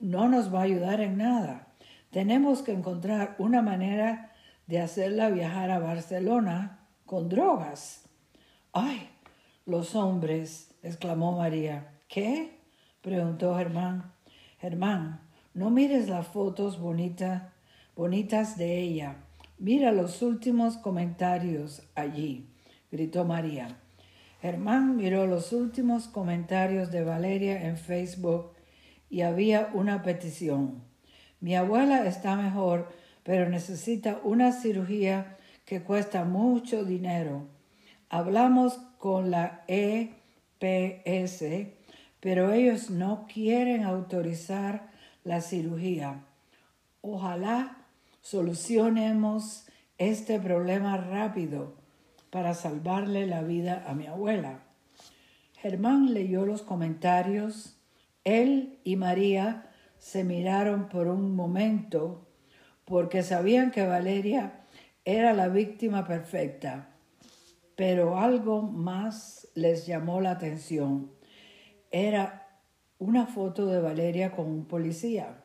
no 0.00 0.28
nos 0.28 0.52
va 0.52 0.60
a 0.60 0.64
ayudar 0.64 1.00
en 1.00 1.16
nada. 1.16 1.68
Tenemos 2.10 2.60
que 2.60 2.72
encontrar 2.72 3.36
una 3.38 3.62
manera 3.62 4.32
de 4.66 4.80
hacerla 4.80 5.30
viajar 5.30 5.70
a 5.70 5.78
Barcelona 5.78 6.80
con 7.06 7.30
drogas. 7.30 8.04
¡Ay! 8.74 9.08
Los 9.64 9.94
hombres, 9.94 10.74
exclamó 10.82 11.38
María. 11.38 11.94
¿Qué? 12.06 12.58
preguntó 13.00 13.56
Germán. 13.56 14.12
Germán, 14.60 15.22
no 15.54 15.70
mires 15.70 16.10
las 16.10 16.26
fotos 16.26 16.78
bonitas, 16.78 17.44
bonitas 17.96 18.58
de 18.58 18.78
ella. 18.78 19.21
Mira 19.62 19.92
los 19.92 20.22
últimos 20.22 20.76
comentarios 20.76 21.84
allí, 21.94 22.48
gritó 22.90 23.24
María. 23.24 23.78
Germán 24.40 24.96
miró 24.96 25.28
los 25.28 25.52
últimos 25.52 26.08
comentarios 26.08 26.90
de 26.90 27.04
Valeria 27.04 27.68
en 27.68 27.76
Facebook 27.76 28.54
y 29.08 29.20
había 29.20 29.70
una 29.72 30.02
petición. 30.02 30.82
Mi 31.38 31.54
abuela 31.54 32.04
está 32.08 32.34
mejor, 32.34 32.88
pero 33.22 33.48
necesita 33.48 34.18
una 34.24 34.50
cirugía 34.50 35.38
que 35.64 35.84
cuesta 35.84 36.24
mucho 36.24 36.84
dinero. 36.84 37.46
Hablamos 38.08 38.80
con 38.98 39.30
la 39.30 39.62
EPS, 39.68 41.44
pero 42.18 42.52
ellos 42.52 42.90
no 42.90 43.28
quieren 43.32 43.84
autorizar 43.84 44.90
la 45.22 45.40
cirugía. 45.40 46.24
Ojalá 47.00 47.81
solucionemos 48.22 49.66
este 49.98 50.40
problema 50.40 50.96
rápido 50.96 51.74
para 52.30 52.54
salvarle 52.54 53.26
la 53.26 53.42
vida 53.42 53.84
a 53.86 53.94
mi 53.94 54.06
abuela. 54.06 54.62
Germán 55.58 56.14
leyó 56.14 56.46
los 56.46 56.62
comentarios. 56.62 57.76
Él 58.24 58.78
y 58.84 58.96
María 58.96 59.70
se 59.98 60.24
miraron 60.24 60.88
por 60.88 61.08
un 61.08 61.36
momento 61.36 62.26
porque 62.84 63.22
sabían 63.22 63.70
que 63.70 63.86
Valeria 63.86 64.64
era 65.04 65.34
la 65.34 65.48
víctima 65.48 66.06
perfecta. 66.06 66.88
Pero 67.76 68.18
algo 68.18 68.62
más 68.62 69.48
les 69.54 69.86
llamó 69.86 70.20
la 70.20 70.32
atención. 70.32 71.10
Era 71.90 72.48
una 72.98 73.26
foto 73.26 73.66
de 73.66 73.80
Valeria 73.80 74.30
con 74.30 74.46
un 74.46 74.66
policía. 74.66 75.42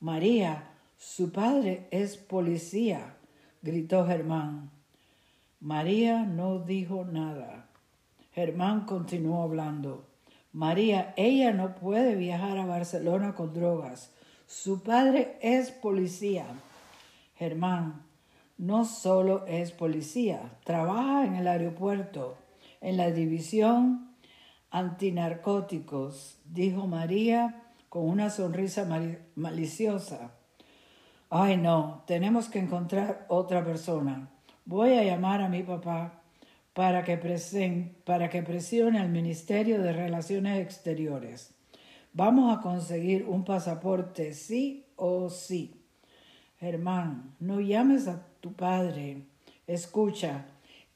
María, 0.00 0.71
su 1.04 1.32
padre 1.32 1.88
es 1.90 2.16
policía, 2.16 3.16
gritó 3.60 4.06
Germán. 4.06 4.70
María 5.58 6.22
no 6.22 6.60
dijo 6.60 7.04
nada. 7.04 7.66
Germán 8.30 8.86
continuó 8.86 9.42
hablando. 9.42 10.06
María, 10.52 11.12
ella 11.16 11.52
no 11.52 11.74
puede 11.74 12.14
viajar 12.14 12.56
a 12.56 12.66
Barcelona 12.66 13.34
con 13.34 13.52
drogas. 13.52 14.12
Su 14.46 14.84
padre 14.84 15.38
es 15.42 15.72
policía. 15.72 16.46
Germán, 17.34 18.06
no 18.56 18.84
solo 18.84 19.44
es 19.48 19.72
policía, 19.72 20.56
trabaja 20.62 21.26
en 21.26 21.34
el 21.34 21.48
aeropuerto, 21.48 22.36
en 22.80 22.96
la 22.96 23.10
división 23.10 24.14
antinarcóticos, 24.70 26.38
dijo 26.44 26.86
María 26.86 27.64
con 27.88 28.08
una 28.08 28.30
sonrisa 28.30 28.88
maliciosa. 29.34 30.36
Ay, 31.34 31.56
no, 31.56 32.04
tenemos 32.06 32.50
que 32.50 32.58
encontrar 32.58 33.24
otra 33.26 33.64
persona. 33.64 34.28
Voy 34.66 34.92
a 34.92 35.02
llamar 35.02 35.40
a 35.40 35.48
mi 35.48 35.62
papá 35.62 36.20
para 36.74 37.04
que, 37.04 37.16
para 38.04 38.28
que 38.28 38.42
presione 38.42 38.98
al 38.98 39.08
Ministerio 39.08 39.80
de 39.80 39.94
Relaciones 39.94 40.60
Exteriores. 40.60 41.54
Vamos 42.12 42.54
a 42.54 42.60
conseguir 42.60 43.24
un 43.26 43.46
pasaporte 43.46 44.34
sí 44.34 44.84
o 44.96 45.30
sí. 45.30 45.80
Germán, 46.60 47.34
no 47.40 47.60
llames 47.62 48.08
a 48.08 48.26
tu 48.42 48.52
padre. 48.52 49.22
Escucha, 49.66 50.44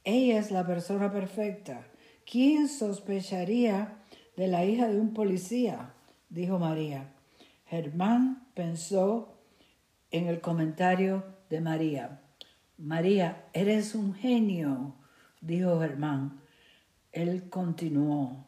ella 0.05 0.39
es 0.39 0.51
la 0.51 0.67
persona 0.67 1.11
perfecta. 1.11 1.87
¿Quién 2.31 2.69
sospecharía 2.69 3.97
de 4.37 4.49
la 4.49 4.67
hija 4.67 4.87
de 4.87 5.01
un 5.01 5.15
policía? 5.15 5.95
dijo 6.29 6.59
María. 6.59 7.09
Germán 7.65 8.47
pensó 8.53 9.36
en 10.11 10.27
el 10.27 10.41
comentario 10.41 11.25
de 11.51 11.61
María. 11.61 12.21
María, 12.79 13.47
eres 13.53 13.95
un 13.95 14.15
genio 14.15 14.97
dijo 15.47 15.81
Germán. 15.81 16.41
Él 17.13 17.49
continuó. 17.49 18.47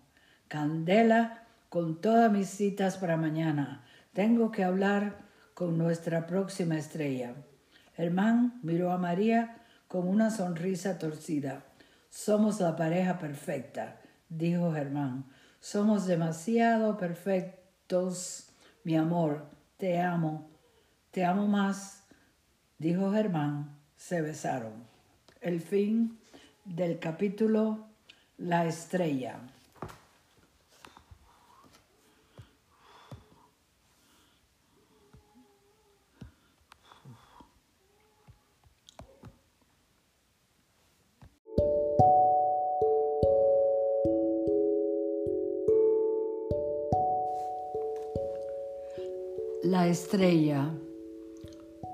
Candela, 0.49 1.45
con 1.69 2.01
todas 2.01 2.31
mis 2.33 2.49
citas 2.49 2.97
para 2.97 3.17
mañana. 3.17 3.85
Tengo 4.13 4.51
que 4.51 4.65
hablar 4.65 5.19
con 5.55 5.79
nuestra 5.79 6.27
próxima 6.27 6.79
estrella. 6.79 7.35
Germán 7.95 8.61
miró 8.63 8.91
a 8.93 8.99
María 8.99 9.59
con 9.87 10.09
una 10.09 10.31
sonrisa 10.31 10.99
torcida. 10.99 11.65
Somos 12.11 12.61
la 12.61 12.77
pareja 12.77 13.19
perfecta, 13.19 14.01
dijo 14.29 14.73
Germán. 14.73 15.27
Somos 15.61 16.07
demasiado 16.07 16.97
perfectos, 16.97 18.49
mi 18.85 18.97
amor. 18.97 19.47
Te 19.77 20.01
amo. 20.01 20.51
Te 21.11 21.25
amo 21.25 21.47
más, 21.47 22.03
dijo 22.79 23.11
Germán. 23.13 23.77
Se 23.97 24.21
besaron. 24.21 24.73
El 25.41 25.61
fin 25.61 26.19
del 26.65 26.99
capítulo 26.99 27.87
La 28.37 28.67
estrella. 28.67 29.41
La 49.63 49.87
estrella. 49.89 50.71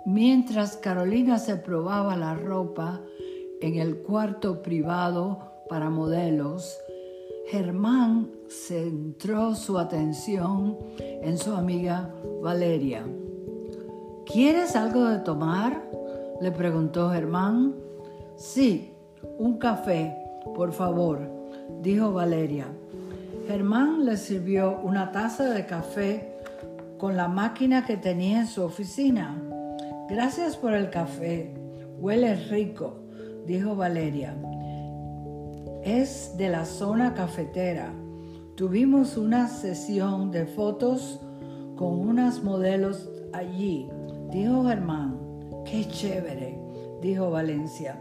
Mientras 0.07 0.77
Carolina 0.77 1.39
se 1.39 1.57
probaba 1.57 2.17
la 2.17 2.35
ropa, 2.35 3.01
en 3.63 3.77
el 3.77 3.97
cuarto 3.97 4.61
privado 4.61 5.39
para 5.71 5.89
modelos, 5.89 6.79
Germán 7.47 8.31
centró 8.49 9.55
su 9.55 9.79
atención 9.79 10.77
en 10.99 11.39
su 11.39 11.55
amiga 11.55 12.11
Valeria. 12.43 13.05
¿Quieres 14.31 14.77
algo 14.77 15.07
de 15.07 15.21
tomar? 15.21 15.83
le 16.41 16.51
preguntó 16.51 17.11
Germán. 17.11 17.75
Sí, 18.37 18.93
un 19.39 19.57
café, 19.57 20.15
por 20.55 20.73
favor, 20.73 21.21
dijo 21.81 22.13
Valeria. 22.13 22.67
Germán 23.47 24.05
le 24.05 24.19
sirvió 24.19 24.81
una 24.83 25.13
taza 25.13 25.49
de 25.51 25.65
café 25.65 26.35
con 26.99 27.17
la 27.17 27.29
máquina 27.29 27.87
que 27.87 27.97
tenía 27.97 28.41
en 28.41 28.47
su 28.47 28.63
oficina. 28.63 29.54
Gracias 30.09 30.57
por 30.57 30.75
el 30.75 30.91
café, 30.91 31.55
huele 31.99 32.35
rico 32.35 33.05
dijo 33.47 33.77
Valeria. 33.77 34.35
Es 35.83 36.37
de 36.37 36.49
la 36.49 36.65
zona 36.65 37.15
cafetera. 37.15 37.93
Tuvimos 38.57 39.17
una 39.17 39.49
sesión 39.49 40.31
de 40.31 40.47
fotos 40.47 41.21
con 41.77 41.99
unas 41.99 42.43
modelos 42.43 43.09
allí, 43.33 43.89
dijo 44.31 44.65
Germán. 44.65 45.19
Qué 45.65 45.87
chévere, 45.89 46.59
dijo 47.03 47.31
Valencia. 47.31 48.01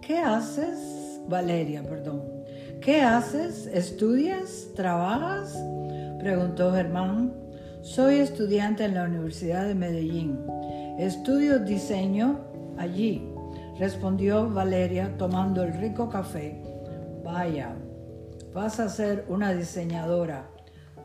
¿Qué 0.00 0.18
haces? 0.18 1.20
Valeria, 1.28 1.82
perdón. 1.82 2.22
¿Qué 2.82 3.00
haces? 3.00 3.66
¿Estudias? 3.66 4.68
¿Trabajas? 4.74 5.56
preguntó 6.18 6.72
Germán. 6.72 7.32
Soy 7.80 8.16
estudiante 8.16 8.84
en 8.84 8.94
la 8.94 9.04
Universidad 9.04 9.66
de 9.66 9.74
Medellín. 9.74 10.38
Estudio 10.98 11.58
diseño 11.58 12.38
allí 12.78 13.34
respondió 13.78 14.48
Valeria 14.48 15.16
tomando 15.18 15.64
el 15.64 15.72
rico 15.74 16.08
café. 16.08 16.62
Vaya, 17.24 17.74
vas 18.52 18.78
a 18.78 18.88
ser 18.88 19.24
una 19.28 19.52
diseñadora. 19.52 20.48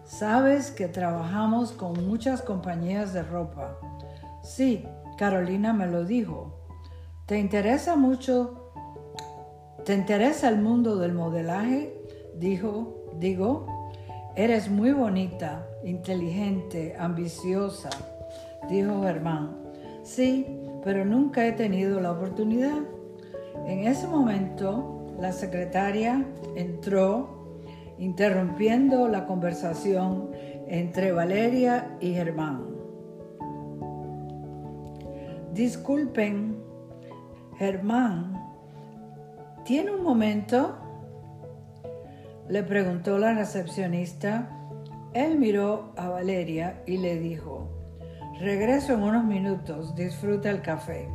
Sabes 0.04 0.70
que 0.70 0.88
trabajamos 0.88 1.72
con 1.72 2.08
muchas 2.08 2.44
compañías 2.44 3.14
de 3.14 3.24
ropa. 3.24 3.80
Sí, 4.44 4.86
Carolina 5.18 5.74
me 5.74 5.88
lo 5.88 6.06
dijo. 6.06 6.68
¿Te 7.26 7.40
interesa 7.40 7.96
mucho? 7.96 8.72
¿Te 9.86 9.96
interesa 9.96 10.50
el 10.50 10.62
mundo 10.62 10.98
del 10.98 11.14
modelaje? 11.14 12.00
Dijo, 12.36 13.06
digo, 13.18 13.66
eres 14.36 14.70
muy 14.70 14.92
bonita, 14.92 15.68
inteligente, 15.84 16.96
ambiciosa, 16.98 17.90
dijo 18.70 19.02
Germán. 19.02 19.69
Sí, 20.10 20.44
pero 20.84 21.06
nunca 21.06 21.46
he 21.46 21.52
tenido 21.52 22.02
la 22.02 22.12
oportunidad. 22.12 22.80
En 23.68 23.86
ese 23.86 24.08
momento, 24.08 25.14
la 25.20 25.32
secretaria 25.32 26.26
entró 26.56 27.62
interrumpiendo 28.00 29.08
la 29.08 29.28
conversación 29.28 30.32
entre 30.68 31.12
Valeria 31.12 31.96
y 32.02 32.14
Germán. 32.14 32.66
Disculpen, 35.54 36.58
Germán 37.60 38.36
¿Tiene 39.64 39.92
un 39.92 40.02
momento? 40.02 40.76
Le 42.48 42.64
preguntó 42.64 43.20
la 43.20 43.36
recepcionista. 43.36 44.50
Él 45.14 45.38
miró 45.38 45.94
a 45.98 46.10
Valeria 46.10 46.82
y 46.88 46.98
le 46.98 47.20
dijo, 47.20 47.79
regreso 48.40 48.94
en 48.94 49.04
unos 49.04 49.26
minutos, 49.26 49.96
disfruta 49.96 50.50
el 50.50 50.62
café. 50.62 51.10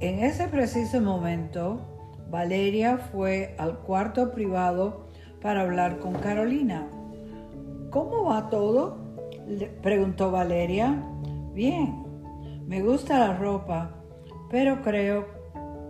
En 0.00 0.20
ese 0.20 0.48
preciso 0.48 1.00
momento, 1.00 1.80
Valeria 2.30 2.96
fue 2.96 3.54
al 3.58 3.80
cuarto 3.80 4.32
privado 4.32 5.08
para 5.42 5.62
hablar 5.62 5.98
con 5.98 6.14
Carolina. 6.14 6.88
¿Cómo 7.90 8.24
va 8.24 8.48
todo? 8.48 8.98
Le 9.46 9.66
preguntó 9.66 10.30
Valeria. 10.30 11.02
Bien, 11.52 12.02
me 12.66 12.80
gusta 12.80 13.18
la 13.18 13.36
ropa, 13.36 13.96
pero 14.48 14.80
creo 14.80 15.26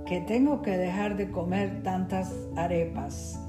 que 0.07 0.21
tengo 0.23 0.63
que 0.63 0.77
dejar 0.77 1.17
de 1.17 1.31
comer 1.31 1.83
tantas 1.85 2.35
arepas. 2.57 3.41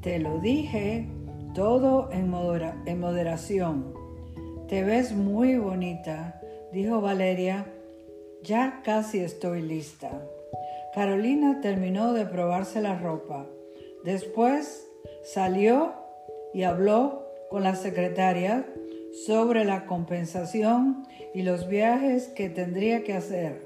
Te 0.00 0.18
lo 0.18 0.40
dije, 0.40 1.08
todo 1.54 2.10
en, 2.10 2.32
en 2.86 3.00
moderación. 3.00 3.97
Te 4.68 4.84
ves 4.84 5.12
muy 5.12 5.56
bonita, 5.56 6.38
dijo 6.72 7.00
Valeria. 7.00 7.64
Ya 8.42 8.82
casi 8.84 9.20
estoy 9.20 9.62
lista. 9.62 10.10
Carolina 10.94 11.62
terminó 11.62 12.12
de 12.12 12.26
probarse 12.26 12.82
la 12.82 12.98
ropa. 12.98 13.46
Después 14.04 14.86
salió 15.24 15.94
y 16.52 16.64
habló 16.64 17.24
con 17.48 17.62
la 17.62 17.76
secretaria 17.76 18.66
sobre 19.24 19.64
la 19.64 19.86
compensación 19.86 21.02
y 21.32 21.44
los 21.44 21.66
viajes 21.66 22.28
que 22.28 22.50
tendría 22.50 23.04
que 23.04 23.14
hacer. 23.14 23.62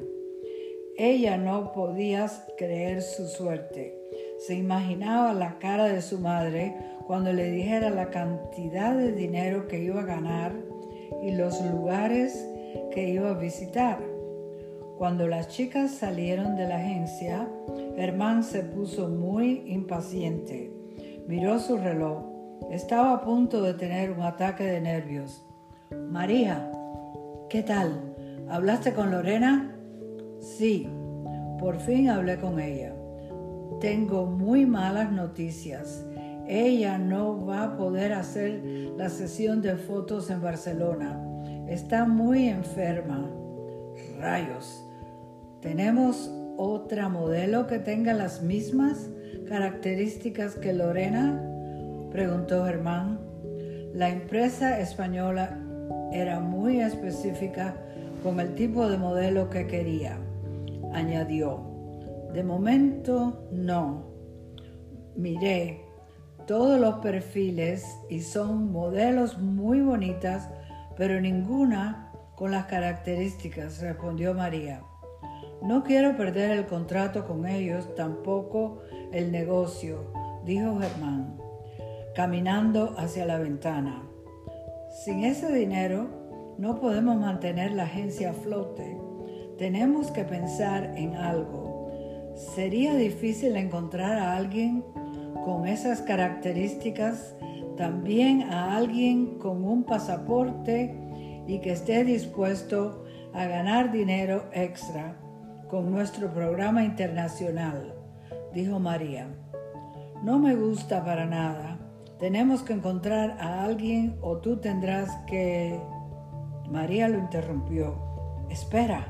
Ella 0.96 1.36
no 1.36 1.72
podía 1.72 2.30
creer 2.56 3.02
su 3.02 3.26
suerte. 3.26 3.98
Se 4.46 4.54
imaginaba 4.54 5.34
la 5.34 5.58
cara 5.58 5.86
de 5.86 6.00
su 6.00 6.20
madre 6.20 6.76
cuando 7.08 7.32
le 7.32 7.50
dijera 7.50 7.90
la 7.90 8.10
cantidad 8.10 8.96
de 8.96 9.10
dinero 9.10 9.66
que 9.66 9.80
iba 9.80 10.02
a 10.02 10.06
ganar 10.06 10.52
y 11.22 11.32
los 11.32 11.60
lugares 11.64 12.48
que 12.92 13.08
iba 13.08 13.30
a 13.30 13.38
visitar. 13.38 13.98
Cuando 14.98 15.26
las 15.26 15.48
chicas 15.48 15.92
salieron 15.92 16.56
de 16.56 16.68
la 16.68 16.76
agencia, 16.76 17.48
Herman 17.96 18.44
se 18.44 18.62
puso 18.62 19.08
muy 19.08 19.62
impaciente. 19.66 20.72
Miró 21.26 21.58
su 21.58 21.76
reloj. 21.78 22.24
Estaba 22.70 23.14
a 23.14 23.22
punto 23.22 23.62
de 23.62 23.74
tener 23.74 24.10
un 24.12 24.22
ataque 24.22 24.64
de 24.64 24.80
nervios. 24.80 25.44
María, 26.10 26.70
¿qué 27.48 27.62
tal? 27.62 28.14
¿Hablaste 28.48 28.92
con 28.92 29.10
Lorena? 29.10 29.76
Sí, 30.40 30.88
por 31.58 31.80
fin 31.80 32.08
hablé 32.08 32.38
con 32.38 32.60
ella. 32.60 32.94
Tengo 33.80 34.26
muy 34.26 34.66
malas 34.66 35.10
noticias. 35.10 36.04
Ella 36.52 36.98
no 36.98 37.46
va 37.46 37.62
a 37.62 37.76
poder 37.78 38.12
hacer 38.12 38.62
la 38.98 39.08
sesión 39.08 39.62
de 39.62 39.74
fotos 39.76 40.28
en 40.28 40.42
Barcelona. 40.42 41.18
Está 41.66 42.04
muy 42.04 42.46
enferma. 42.46 43.26
Rayos. 44.20 44.84
¿Tenemos 45.62 46.30
otra 46.58 47.08
modelo 47.08 47.66
que 47.66 47.78
tenga 47.78 48.12
las 48.12 48.42
mismas 48.42 49.08
características 49.48 50.56
que 50.56 50.74
Lorena? 50.74 51.42
Preguntó 52.10 52.66
Germán. 52.66 53.18
La 53.94 54.10
empresa 54.10 54.78
española 54.78 55.58
era 56.12 56.38
muy 56.38 56.82
específica 56.82 57.76
con 58.22 58.38
el 58.40 58.54
tipo 58.54 58.90
de 58.90 58.98
modelo 58.98 59.48
que 59.48 59.66
quería. 59.66 60.18
Añadió, 60.92 61.62
de 62.34 62.44
momento 62.44 63.48
no. 63.50 64.04
Miré 65.16 65.91
todos 66.46 66.78
los 66.78 66.96
perfiles 66.96 67.84
y 68.08 68.20
son 68.20 68.72
modelos 68.72 69.38
muy 69.38 69.80
bonitas, 69.80 70.48
pero 70.96 71.20
ninguna 71.20 72.12
con 72.34 72.50
las 72.50 72.66
características, 72.66 73.80
respondió 73.80 74.34
María. 74.34 74.82
No 75.62 75.84
quiero 75.84 76.16
perder 76.16 76.50
el 76.50 76.66
contrato 76.66 77.24
con 77.26 77.46
ellos, 77.46 77.94
tampoco 77.94 78.80
el 79.12 79.30
negocio, 79.30 80.12
dijo 80.44 80.78
Germán, 80.80 81.38
caminando 82.14 82.94
hacia 82.98 83.26
la 83.26 83.38
ventana. 83.38 84.02
Sin 85.04 85.24
ese 85.24 85.52
dinero 85.52 86.54
no 86.58 86.80
podemos 86.80 87.16
mantener 87.16 87.72
la 87.72 87.84
agencia 87.84 88.30
a 88.30 88.34
flote. 88.34 88.98
Tenemos 89.56 90.10
que 90.10 90.24
pensar 90.24 90.94
en 90.96 91.14
algo. 91.14 91.90
Sería 92.34 92.94
difícil 92.94 93.56
encontrar 93.56 94.18
a 94.18 94.36
alguien 94.36 94.84
con 95.44 95.66
esas 95.66 96.02
características, 96.02 97.34
también 97.76 98.42
a 98.42 98.76
alguien 98.76 99.38
con 99.38 99.64
un 99.64 99.84
pasaporte 99.84 100.94
y 101.46 101.58
que 101.60 101.72
esté 101.72 102.04
dispuesto 102.04 103.04
a 103.32 103.46
ganar 103.46 103.92
dinero 103.92 104.44
extra 104.52 105.16
con 105.68 105.90
nuestro 105.90 106.32
programa 106.32 106.84
internacional, 106.84 107.94
dijo 108.52 108.78
María. 108.78 109.28
No 110.22 110.38
me 110.38 110.54
gusta 110.54 111.04
para 111.04 111.26
nada. 111.26 111.78
Tenemos 112.18 112.62
que 112.62 112.74
encontrar 112.74 113.36
a 113.40 113.64
alguien 113.64 114.16
o 114.20 114.36
tú 114.38 114.58
tendrás 114.58 115.10
que... 115.26 115.80
María 116.70 117.08
lo 117.08 117.18
interrumpió. 117.18 117.96
Espera, 118.48 119.08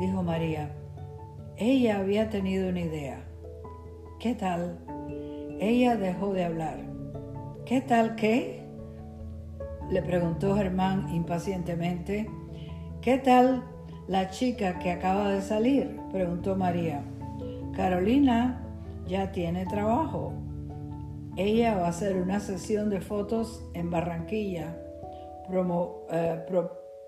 dijo 0.00 0.22
María. 0.22 0.74
Ella 1.56 1.98
había 1.98 2.30
tenido 2.30 2.68
una 2.70 2.80
idea. 2.80 3.24
¿Qué 4.18 4.34
tal? 4.34 4.85
Ella 5.60 5.96
dejó 5.96 6.32
de 6.32 6.44
hablar. 6.44 6.78
¿Qué 7.64 7.80
tal 7.80 8.14
qué? 8.16 8.62
Le 9.90 10.02
preguntó 10.02 10.54
Germán 10.56 11.14
impacientemente. 11.14 12.28
¿Qué 13.00 13.18
tal 13.18 13.64
la 14.08 14.30
chica 14.30 14.78
que 14.78 14.90
acaba 14.90 15.30
de 15.30 15.40
salir? 15.40 15.98
preguntó 16.12 16.56
María. 16.56 17.02
Carolina 17.74 18.62
ya 19.06 19.32
tiene 19.32 19.66
trabajo. 19.66 20.32
Ella 21.36 21.76
va 21.76 21.86
a 21.86 21.90
hacer 21.90 22.16
una 22.16 22.40
sesión 22.40 22.88
de 22.88 23.00
fotos 23.00 23.62
en 23.74 23.90
Barranquilla, 23.90 24.76
eh, 26.10 26.46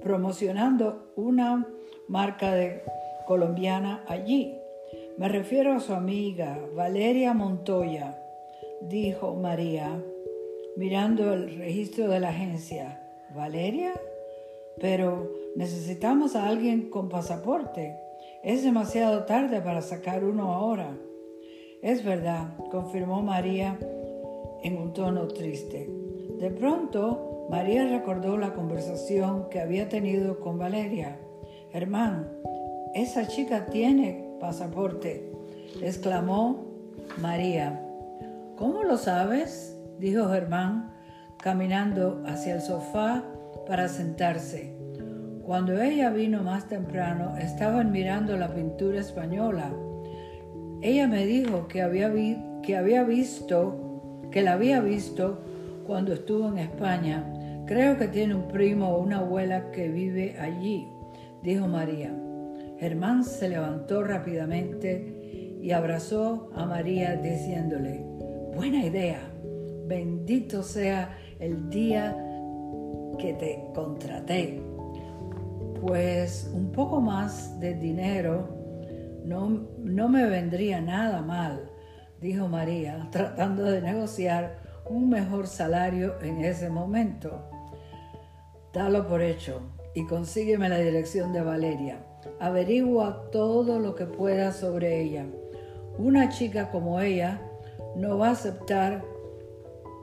promocionando 0.00 1.12
una 1.16 1.66
marca 2.08 2.52
de 2.52 2.82
colombiana 3.26 4.04
allí. 4.06 4.54
Me 5.16 5.28
refiero 5.28 5.72
a 5.72 5.80
su 5.80 5.94
amiga 5.94 6.58
Valeria 6.74 7.32
Montoya, 7.34 8.18
dijo 8.80 9.34
María, 9.34 10.02
mirando 10.76 11.32
el 11.32 11.56
registro 11.56 12.08
de 12.08 12.20
la 12.20 12.30
agencia. 12.30 13.02
¿Valeria? 13.34 13.92
Pero 14.80 15.32
necesitamos 15.56 16.36
a 16.36 16.48
alguien 16.48 16.88
con 16.88 17.08
pasaporte. 17.08 17.96
Es 18.42 18.62
demasiado 18.62 19.24
tarde 19.24 19.60
para 19.60 19.82
sacar 19.82 20.24
uno 20.24 20.52
ahora. 20.52 20.96
Es 21.82 22.04
verdad, 22.04 22.56
confirmó 22.70 23.22
María 23.22 23.78
en 24.62 24.78
un 24.78 24.92
tono 24.92 25.28
triste. 25.28 25.88
De 26.38 26.50
pronto, 26.50 27.46
María 27.50 27.88
recordó 27.88 28.36
la 28.36 28.54
conversación 28.54 29.48
que 29.50 29.60
había 29.60 29.88
tenido 29.88 30.40
con 30.40 30.58
Valeria. 30.58 31.18
Germán, 31.72 32.28
esa 32.94 33.26
chica 33.26 33.66
tiene 33.66 34.36
pasaporte, 34.40 35.32
exclamó 35.82 36.66
María. 37.20 37.87
¿Cómo 38.58 38.82
lo 38.82 38.96
sabes? 38.96 39.78
dijo 40.00 40.28
Germán, 40.30 40.90
caminando 41.40 42.24
hacia 42.26 42.56
el 42.56 42.60
sofá 42.60 43.22
para 43.68 43.86
sentarse. 43.86 44.76
Cuando 45.44 45.80
ella 45.80 46.10
vino 46.10 46.42
más 46.42 46.66
temprano, 46.66 47.36
estaban 47.38 47.92
mirando 47.92 48.36
la 48.36 48.52
pintura 48.52 48.98
española. 48.98 49.70
Ella 50.82 51.06
me 51.06 51.24
dijo 51.24 51.68
que 51.68 51.82
había, 51.82 52.12
que 52.64 52.76
había 52.76 53.04
visto, 53.04 54.26
que 54.32 54.42
la 54.42 54.54
había 54.54 54.80
visto 54.80 55.40
cuando 55.86 56.12
estuvo 56.12 56.48
en 56.48 56.58
España. 56.58 57.62
Creo 57.64 57.96
que 57.96 58.08
tiene 58.08 58.34
un 58.34 58.48
primo 58.48 58.88
o 58.88 59.00
una 59.00 59.18
abuela 59.18 59.70
que 59.70 59.88
vive 59.88 60.36
allí, 60.40 60.88
dijo 61.44 61.68
María. 61.68 62.12
Germán 62.80 63.22
se 63.22 63.48
levantó 63.48 64.02
rápidamente 64.02 65.58
y 65.62 65.70
abrazó 65.70 66.50
a 66.56 66.66
María 66.66 67.14
diciéndole, 67.14 68.07
buena 68.54 68.84
idea, 68.84 69.20
bendito 69.86 70.62
sea 70.62 71.16
el 71.38 71.70
día 71.70 72.16
que 73.18 73.34
te 73.34 73.64
contraté. 73.74 74.62
Pues 75.80 76.50
un 76.52 76.72
poco 76.72 77.00
más 77.00 77.58
de 77.60 77.74
dinero 77.74 78.48
no, 79.24 79.68
no 79.78 80.08
me 80.08 80.26
vendría 80.26 80.80
nada 80.80 81.22
mal, 81.22 81.70
dijo 82.20 82.48
María, 82.48 83.08
tratando 83.12 83.64
de 83.64 83.82
negociar 83.82 84.58
un 84.88 85.08
mejor 85.08 85.46
salario 85.46 86.20
en 86.22 86.44
ese 86.44 86.70
momento. 86.70 87.48
Dalo 88.72 89.06
por 89.06 89.22
hecho 89.22 89.60
y 89.94 90.06
consígueme 90.06 90.68
la 90.68 90.78
dirección 90.78 91.32
de 91.32 91.42
Valeria. 91.42 92.04
Averigua 92.40 93.28
todo 93.30 93.78
lo 93.78 93.94
que 93.94 94.06
puedas 94.06 94.56
sobre 94.56 95.00
ella. 95.00 95.26
Una 95.98 96.28
chica 96.28 96.70
como 96.70 97.00
ella 97.00 97.40
no 97.96 98.18
va 98.18 98.28
a 98.28 98.32
aceptar 98.32 99.04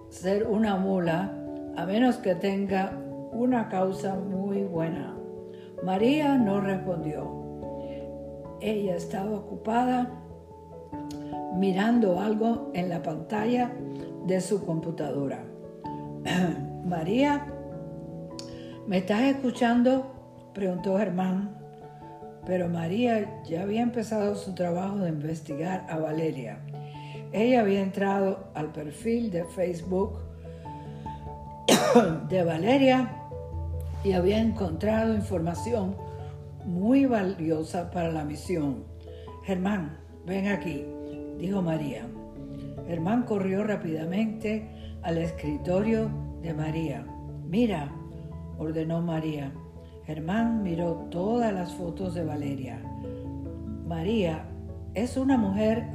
ser 0.10 0.48
una 0.48 0.78
mula 0.78 1.34
a 1.76 1.86
menos 1.86 2.18
que 2.18 2.36
tenga 2.36 2.98
una 3.32 3.68
causa 3.70 4.16
muy 4.16 4.64
buena. 4.64 5.16
María 5.84 6.38
no 6.38 6.62
respondió. 6.62 7.46
Ella 8.62 8.96
estaba 8.96 9.38
ocupada 9.38 10.10
mirando 11.56 12.20
algo 12.20 12.72
en 12.74 12.90
la 12.90 13.02
pantalla 13.02 13.72
de 14.26 14.42
su 14.42 14.66
computadora. 14.66 15.44
María, 16.86 17.46
¿me 18.88 19.00
estás 19.00 19.22
escuchando? 19.24 20.12
preguntó 20.54 20.98
Germán. 20.98 21.58
Pero 22.46 22.70
María 22.70 23.44
ya 23.44 23.64
había 23.64 23.82
empezado 23.82 24.36
su 24.36 24.54
trabajo 24.54 24.98
de 24.98 25.10
investigar 25.10 25.86
a 25.90 25.98
Valeria. 25.98 26.60
Ella 27.36 27.60
había 27.60 27.82
entrado 27.82 28.48
al 28.54 28.72
perfil 28.72 29.30
de 29.30 29.44
Facebook 29.44 30.20
de 32.30 32.44
Valeria 32.46 33.28
y 34.06 34.14
había 34.14 34.40
encontrado 34.40 35.14
información 35.14 35.98
muy 36.64 37.06
valiosa 37.06 37.92
para 37.92 38.10
la 38.10 38.24
misión. 38.24 38.86
Germán, 39.44 39.98
ven 40.26 40.48
aquí, 40.48 40.86
dijo 41.38 41.62
María. 41.62 42.08
Germán 42.88 43.24
corrió 43.24 43.66
rápidamente 43.66 44.70
al 45.02 45.18
escritorio 45.18 46.10
de 46.42 46.54
María. 46.54 47.06
Mira, 47.50 47.92
ordenó 48.58 49.02
María. 49.02 49.52
Germán 50.06 50.64
miró 50.64 51.10
todas 51.12 51.52
las 51.54 51.74
fotos 51.74 52.14
de 52.14 52.24
Valeria. 52.24 52.82
María 53.86 54.55
es 54.96 55.18
una 55.18 55.38
mujer 55.38 55.90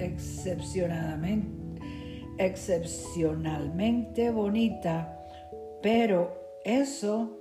excepcionalmente, 2.39 4.31
bonita, 4.31 5.27
pero 5.83 6.61
eso 6.65 7.39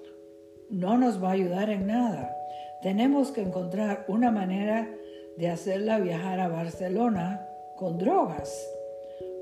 no 0.70 0.97
nos 0.97 1.22
va 1.22 1.30
a 1.30 1.34
ayudar 1.34 1.70
en 1.70 1.88
nada. 1.88 2.34
Tenemos 2.82 3.32
que 3.32 3.41
encontrar 3.41 4.05
una 4.07 4.32
manera 4.32 4.89
de 5.38 5.49
hacerla 5.49 5.99
viajar 5.99 6.39
a 6.39 6.47
Barcelona 6.47 7.45
con 7.76 7.97
drogas. 7.97 8.66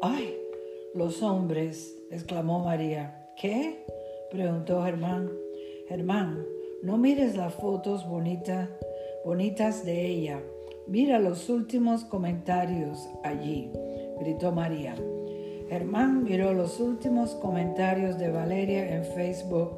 ¡Ay! 0.01 0.36
Los 0.95 1.22
hombres, 1.22 1.95
exclamó 2.09 2.59
María. 2.59 3.30
¿Qué? 3.39 3.86
preguntó 4.32 4.84
Germán. 4.84 5.30
Germán, 5.88 6.43
no 6.82 6.97
mires 6.97 7.36
las 7.38 7.53
fotos 7.53 8.07
bonitas, 8.07 8.70
bonitas 9.24 9.86
de 9.86 10.07
ella. 10.07 10.41
Mira 10.88 11.19
los 11.19 11.49
últimos 11.49 12.05
comentarios 12.05 13.09
allí, 13.21 13.69
gritó 14.21 14.53
María. 14.53 14.95
Germán 15.67 16.23
miró 16.23 16.53
los 16.53 16.79
últimos 16.79 17.35
comentarios 17.35 18.17
de 18.17 18.29
Valeria 18.29 18.95
en 18.95 19.03
Facebook 19.03 19.71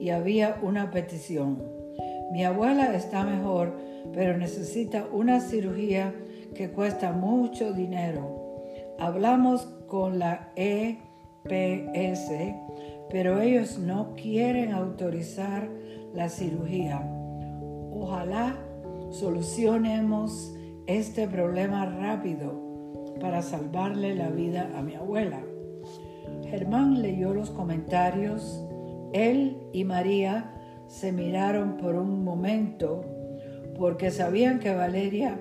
y 0.00 0.08
había 0.08 0.58
una 0.62 0.90
petición. 0.90 1.62
Mi 2.32 2.44
abuela 2.44 2.94
está 2.94 3.24
mejor, 3.24 3.76
pero 4.14 4.38
necesita 4.38 5.06
una 5.12 5.40
cirugía 5.40 6.14
que 6.54 6.70
cuesta 6.70 7.12
mucho 7.12 7.74
dinero. 7.74 8.64
Hablamos 8.98 9.66
con 9.86 10.18
la 10.18 10.50
EPS, 10.56 12.30
pero 13.10 13.42
ellos 13.42 13.78
no 13.78 14.14
quieren 14.14 14.72
autorizar 14.72 15.68
la 16.14 16.30
cirugía. 16.30 17.02
Ojalá 17.92 18.56
solucionemos 19.10 20.54
este 20.86 21.28
problema 21.28 21.86
rápido 21.86 22.68
para 23.20 23.42
salvarle 23.42 24.14
la 24.14 24.30
vida 24.30 24.70
a 24.76 24.82
mi 24.82 24.94
abuela. 24.94 25.40
Germán 26.50 27.02
leyó 27.02 27.34
los 27.34 27.50
comentarios 27.50 28.64
él 29.12 29.56
y 29.72 29.84
María 29.84 30.52
se 30.86 31.12
miraron 31.12 31.76
por 31.76 31.94
un 31.94 32.24
momento 32.24 33.04
porque 33.78 34.10
sabían 34.10 34.58
que 34.58 34.74
Valeria 34.74 35.38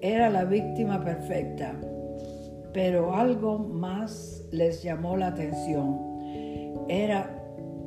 era 0.00 0.28
la 0.28 0.44
víctima 0.44 1.02
perfecta, 1.02 1.74
pero 2.72 3.14
algo 3.14 3.58
más 3.58 4.44
les 4.52 4.82
llamó 4.82 5.16
la 5.16 5.28
atención. 5.28 5.98
Era 6.88 7.42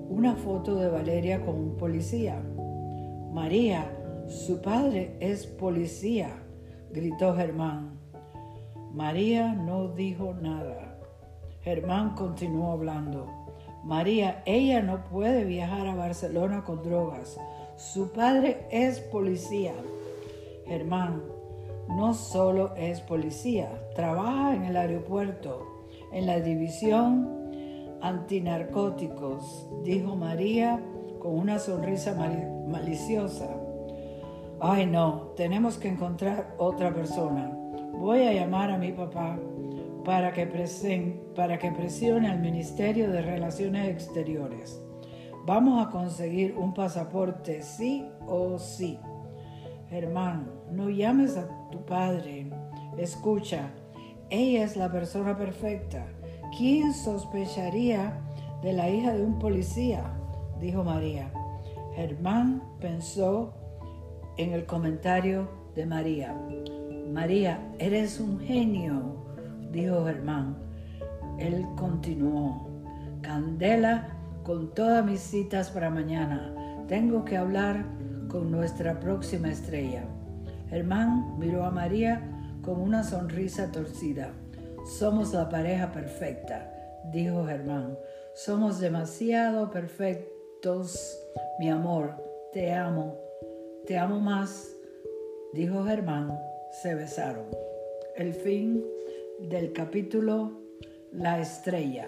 una 0.09 0.35
foto 0.35 0.75
de 0.75 0.89
Valeria 0.89 1.45
con 1.45 1.55
un 1.55 1.77
policía. 1.77 2.41
María, 3.31 3.85
su 4.29 4.61
padre 4.61 5.17
es 5.19 5.47
policía, 5.47 6.29
gritó 6.91 7.35
Germán. 7.35 7.99
María 8.93 9.53
no 9.53 9.87
dijo 9.87 10.35
nada. 10.35 10.99
Germán 11.61 12.13
continuó 12.13 12.73
hablando. 12.73 13.25
María, 13.83 14.43
ella 14.45 14.83
no 14.83 15.03
puede 15.05 15.45
viajar 15.45 15.87
a 15.87 15.95
Barcelona 15.95 16.63
con 16.63 16.83
drogas. 16.83 17.39
Su 17.75 18.11
padre 18.11 18.67
es 18.69 18.99
policía. 18.99 19.73
Germán, 20.67 21.23
no 21.87 22.13
solo 22.13 22.75
es 22.75 23.01
policía, 23.01 23.81
trabaja 23.95 24.55
en 24.55 24.65
el 24.65 24.77
aeropuerto, 24.77 25.87
en 26.13 26.27
la 26.27 26.39
división 26.39 27.97
antinarcóticos, 28.01 29.67
dijo 29.83 30.15
María 30.15 30.79
con 31.19 31.35
una 31.35 31.57
sonrisa 31.57 32.13
maliciosa. 32.67 33.58
Ay 34.61 34.85
no, 34.85 35.31
tenemos 35.37 35.77
que 35.77 35.87
encontrar 35.87 36.53
otra 36.57 36.93
persona. 36.93 37.49
Voy 37.93 38.23
a 38.23 38.33
llamar 38.33 38.71
a 38.71 38.77
mi 38.77 38.91
papá 38.91 39.39
para 40.03 40.33
que, 40.33 40.45
para 41.33 41.57
que 41.57 41.71
presione 41.71 42.29
al 42.29 42.39
Ministerio 42.39 43.09
de 43.09 43.21
Relaciones 43.21 43.87
Exteriores. 43.87 44.81
Vamos 45.45 45.85
a 45.85 45.89
conseguir 45.89 46.57
un 46.57 46.73
pasaporte 46.73 47.61
sí 47.61 48.05
o 48.27 48.59
sí. 48.59 48.99
Germán, 49.89 50.51
no 50.69 50.89
llames 50.89 51.37
a 51.37 51.47
tu 51.71 51.85
padre. 51.85 52.49
Escucha, 52.97 53.71
ella 54.29 54.65
es 54.65 54.75
la 54.75 54.91
persona 54.91 55.37
perfecta. 55.37 56.05
¿Quién 56.57 56.93
sospecharía 56.93 58.19
de 58.61 58.73
la 58.73 58.89
hija 58.89 59.13
de 59.13 59.23
un 59.23 59.39
policía? 59.39 60.03
dijo 60.59 60.83
María. 60.83 61.31
Germán 61.95 62.61
pensó 62.79 63.53
en 64.39 64.53
el 64.53 64.65
comentario 64.65 65.47
de 65.75 65.85
María. 65.85 66.33
María, 67.11 67.59
eres 67.77 68.19
un 68.19 68.39
genio 68.39 69.19
dijo 69.71 70.05
Germán. 70.05 70.57
Él 71.37 71.65
continuó. 71.77 72.67
Candela, 73.21 74.07
con 74.43 74.73
todas 74.73 75.05
mis 75.05 75.19
citas 75.19 75.69
para 75.69 75.89
mañana, 75.89 76.53
tengo 76.87 77.23
que 77.25 77.37
hablar 77.37 77.85
con 78.29 78.51
nuestra 78.51 78.99
próxima 78.99 79.49
estrella. 79.49 80.03
Germán 80.69 81.37
miró 81.37 81.65
a 81.65 81.71
María 81.71 82.21
con 82.61 82.79
una 82.79 83.03
sonrisa 83.03 83.71
torcida. 83.71 84.31
Somos 84.97 85.33
la 85.33 85.49
pareja 85.49 85.91
perfecta, 85.91 86.71
dijo 87.11 87.45
Germán. 87.45 87.97
Somos 88.33 88.79
demasiado 88.79 89.69
perfectos, 89.69 91.19
mi 91.59 91.69
amor. 91.69 92.15
Te 92.53 92.73
amo. 92.73 93.28
Te 93.89 93.97
amo 93.97 94.19
más, 94.19 94.77
dijo 95.51 95.83
Germán. 95.83 96.31
Se 96.83 96.93
besaron. 96.93 97.47
El 98.15 98.35
fin 98.35 98.85
del 99.39 99.73
capítulo 99.73 100.61
La 101.11 101.39
estrella. 101.39 102.07